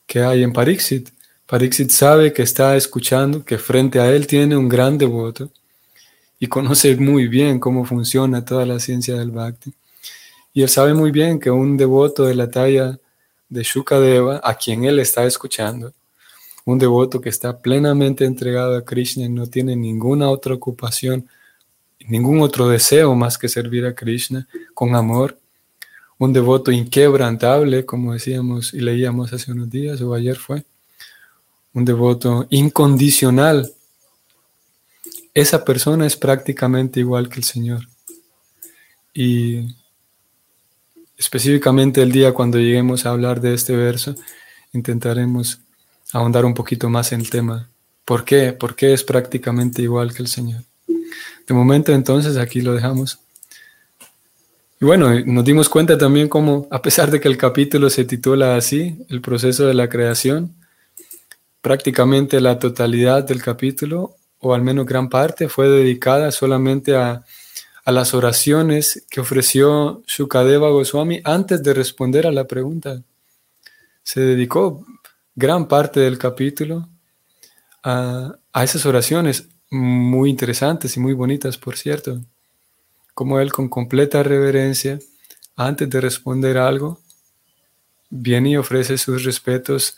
que 0.06 0.22
hay 0.22 0.44
en 0.44 0.54
Pariksit. 0.54 1.10
Pariksit 1.46 1.90
sabe 1.90 2.34
que 2.34 2.44
está 2.44 2.76
escuchando, 2.76 3.44
que 3.44 3.58
frente 3.58 4.00
a 4.00 4.10
él 4.12 4.28
tiene 4.28 4.58
un 4.58 4.70
gran 4.70 4.98
devoto 4.98 5.50
y 6.40 6.48
conoce 6.48 6.96
muy 6.96 7.28
bien 7.28 7.60
cómo 7.60 7.86
funciona 7.86 8.44
toda 8.44 8.66
la 8.66 8.80
ciencia 8.80 9.16
del 9.16 9.32
Bhakti. 9.32 9.74
Y 10.54 10.62
él 10.64 10.70
sabe 10.70 10.94
muy 10.94 11.12
bien 11.12 11.40
que 11.40 11.52
un 11.52 11.78
devoto 11.78 12.26
de 12.26 12.36
la 12.36 12.50
talla 12.50 12.98
de 13.50 13.64
Shukadeva, 13.64 14.42
a 14.44 14.56
quien 14.56 14.86
él 14.86 15.00
está 15.00 15.26
escuchando, 15.26 15.94
un 16.66 16.80
devoto 16.80 17.22
que 17.22 17.30
está 17.30 17.60
plenamente 17.60 18.26
entregado 18.26 18.76
a 18.76 18.84
Krishna 18.84 19.26
y 19.26 19.30
no 19.30 19.48
tiene 19.48 19.76
ninguna 19.76 20.30
otra 20.30 20.56
ocupación, 20.56 21.28
ningún 22.08 22.42
otro 22.42 22.68
deseo 22.68 23.16
más 23.16 23.38
que 23.38 23.50
servir 23.50 23.86
a 23.86 23.94
Krishna 23.94 24.48
con 24.74 24.96
amor, 24.96 25.38
un 26.17 26.34
devoto 26.34 26.71
inquebrantable, 26.71 27.86
como 27.86 28.13
decíamos 28.13 28.73
y 28.73 28.80
leíamos 28.80 29.34
hace 29.34 29.51
unos 29.51 29.69
días 29.69 30.01
o 30.01 30.13
ayer 30.13 30.38
fue, 30.38 30.63
un 31.73 31.86
devoto 31.86 32.47
incondicional. 32.49 33.71
Esa 35.34 35.65
persona 35.65 36.06
es 36.06 36.15
prácticamente 36.15 37.01
igual 37.01 37.28
que 37.28 37.39
el 37.39 37.43
Señor. 37.43 37.89
Y 39.13 39.67
específicamente 41.17 42.01
el 42.01 42.12
día 42.12 42.34
cuando 42.34 42.58
lleguemos 42.58 43.06
a 43.06 43.10
hablar 43.10 43.41
de 43.41 43.54
este 43.54 43.75
verso, 43.75 44.15
intentaremos 44.73 45.60
ahondar 46.13 46.45
un 46.45 46.54
poquito 46.54 46.89
más 46.89 47.12
en 47.12 47.21
el 47.21 47.30
tema. 47.30 47.69
¿Por 48.06 48.23
qué? 48.23 48.54
¿Por 48.54 48.75
qué 48.75 48.93
es 48.93 49.04
prácticamente 49.04 49.82
igual 49.82 50.13
que 50.13 50.21
el 50.21 50.28
Señor? 50.28 50.63
De 51.47 51.54
momento 51.54 51.91
entonces 51.91 52.38
aquí 52.38 52.62
lo 52.62 52.73
dejamos. 52.73 53.19
Bueno, 54.86 55.19
nos 55.26 55.43
dimos 55.43 55.67
cuenta 55.67 55.98
también 55.98 56.30
cómo, 56.30 56.67
a 56.71 56.82
pesar 56.82 57.12
de 57.12 57.19
que 57.19 57.28
el 57.28 57.38
capítulo 57.38 57.89
se 57.89 58.06
titula 58.06 58.56
así, 58.56 58.98
el 59.10 59.21
proceso 59.21 59.65
de 59.65 59.74
la 59.74 59.89
creación, 59.89 60.56
prácticamente 61.62 62.39
la 62.39 62.60
totalidad 62.60 63.24
del 63.24 63.41
capítulo, 63.41 64.15
o 64.39 64.54
al 64.54 64.62
menos 64.62 64.86
gran 64.86 65.10
parte, 65.10 65.50
fue 65.50 65.69
dedicada 65.69 66.32
solamente 66.32 66.95
a 66.95 67.24
a 67.86 67.91
las 67.91 68.15
oraciones 68.15 69.06
que 69.12 69.21
ofreció 69.21 70.02
Shukadeva 70.08 70.71
Goswami 70.71 71.21
antes 71.24 71.62
de 71.62 71.74
responder 71.74 72.26
a 72.26 72.32
la 72.32 72.48
pregunta. 72.48 73.04
Se 74.02 74.21
dedicó 74.21 74.84
gran 75.36 75.67
parte 75.67 76.00
del 76.00 76.17
capítulo 76.17 76.89
a, 77.84 78.39
esas 78.63 78.88
oraciones 78.88 79.50
muy 79.69 80.32
interesantes 80.32 80.98
y 80.98 81.00
muy 81.00 81.13
bonitas, 81.13 81.60
por 81.60 81.78
cierto. 81.78 82.19
Como 83.15 83.39
él 83.39 83.51
con 83.51 83.67
completa 83.67 84.21
reverencia, 84.21 84.99
antes 85.56 85.89
de 85.89 85.99
responder 85.99 86.60
algo, 86.60 86.99
viene 88.12 88.51
y 88.51 88.58
ofrece 88.58 88.99
sus 88.99 89.23
respetos 89.23 89.97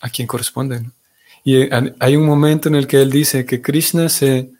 a 0.00 0.10
quien 0.10 0.28
corresponde. 0.28 0.82
Y 1.44 1.70
hay 1.98 2.16
un 2.16 2.26
momento 2.26 2.68
en 2.68 2.74
el 2.74 2.86
que 2.86 3.00
él 3.00 3.10
dice 3.10 3.46
que 3.46 3.62
Krishna 3.62 4.10
se 4.10 4.50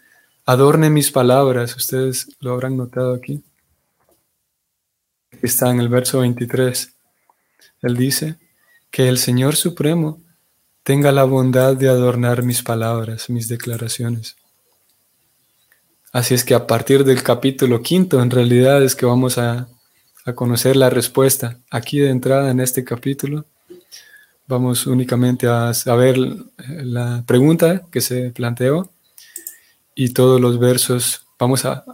Adorne 0.49 0.91
mis 0.91 1.11
palabras, 1.11 1.75
ustedes 1.75 2.29
lo 2.39 2.53
habrán 2.53 2.77
notado 2.77 3.15
aquí. 3.15 3.43
Está 5.43 5.73
en 5.73 5.81
el 5.81 5.89
verso 5.89 6.21
23. 6.21 6.95
Él 7.83 7.97
dice, 7.97 8.37
que 8.93 9.09
el 9.09 9.19
Señor 9.19 9.57
Supremo 9.57 10.21
tenga 10.85 11.11
la 11.11 11.25
bondad 11.25 11.77
de 11.77 11.89
adornar 11.89 12.45
mis 12.45 12.63
palabras, 12.63 13.29
mis 13.29 13.49
declaraciones. 13.49 14.37
Así 16.17 16.33
es 16.33 16.45
que 16.45 16.55
a 16.55 16.67
partir 16.67 17.05
del 17.05 17.23
capítulo 17.23 17.83
quinto, 17.83 18.23
en 18.23 18.31
realidad 18.31 18.83
es 18.83 18.97
que 18.97 19.05
vamos 19.05 19.37
a, 19.37 19.69
a 20.25 20.33
conocer 20.33 20.75
la 20.75 20.89
respuesta. 20.89 21.59
Aquí 21.71 21.99
de 21.99 22.09
entrada 22.09 22.51
en 22.51 22.59
este 22.59 22.85
capítulo, 22.85 23.45
vamos 24.47 24.87
únicamente 24.87 25.47
a 25.47 25.75
saber 25.75 26.17
la 26.57 27.23
pregunta 27.27 27.83
que 27.93 28.01
se 28.01 28.31
planteó 28.31 28.89
y 29.95 30.15
todos 30.15 30.41
los 30.41 30.59
versos, 30.59 31.27
vamos 31.39 31.67
a, 31.67 31.85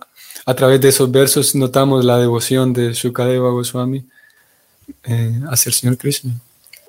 a 0.46 0.54
través 0.54 0.80
de 0.80 0.90
esos 0.90 1.10
versos 1.10 1.56
notamos 1.56 2.04
la 2.04 2.18
devoción 2.18 2.72
de 2.72 2.92
Shukadeva 2.92 3.50
Goswami 3.50 4.06
eh, 5.02 5.40
hacia 5.50 5.70
el 5.70 5.74
Señor 5.74 5.98
Krishna. 5.98 6.40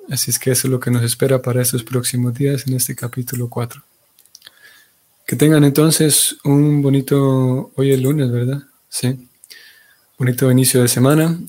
Así 0.08 0.30
es 0.30 0.38
que 0.38 0.52
eso 0.52 0.68
es 0.68 0.70
lo 0.70 0.78
que 0.78 0.92
nos 0.92 1.02
espera 1.02 1.42
para 1.42 1.62
estos 1.62 1.82
próximos 1.82 2.32
días 2.32 2.64
en 2.68 2.74
este 2.74 2.94
capítulo 2.94 3.48
4. 3.48 3.82
Que 5.26 5.36
tengan 5.36 5.64
entonces 5.64 6.36
un 6.44 6.82
bonito, 6.82 7.72
hoy 7.76 7.92
es 7.92 8.00
lunes, 8.02 8.30
¿verdad? 8.30 8.62
Sí. 8.88 9.28
Bonito 10.18 10.50
inicio 10.50 10.82
de 10.82 10.88
semana. 10.88 11.40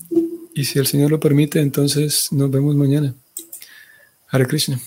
Y 0.54 0.64
si 0.64 0.78
el 0.78 0.86
Señor 0.86 1.10
lo 1.10 1.20
permite, 1.20 1.60
entonces 1.60 2.32
nos 2.32 2.50
vemos 2.50 2.74
mañana. 2.74 3.14
Hare 4.28 4.46
Krishna. 4.46 4.80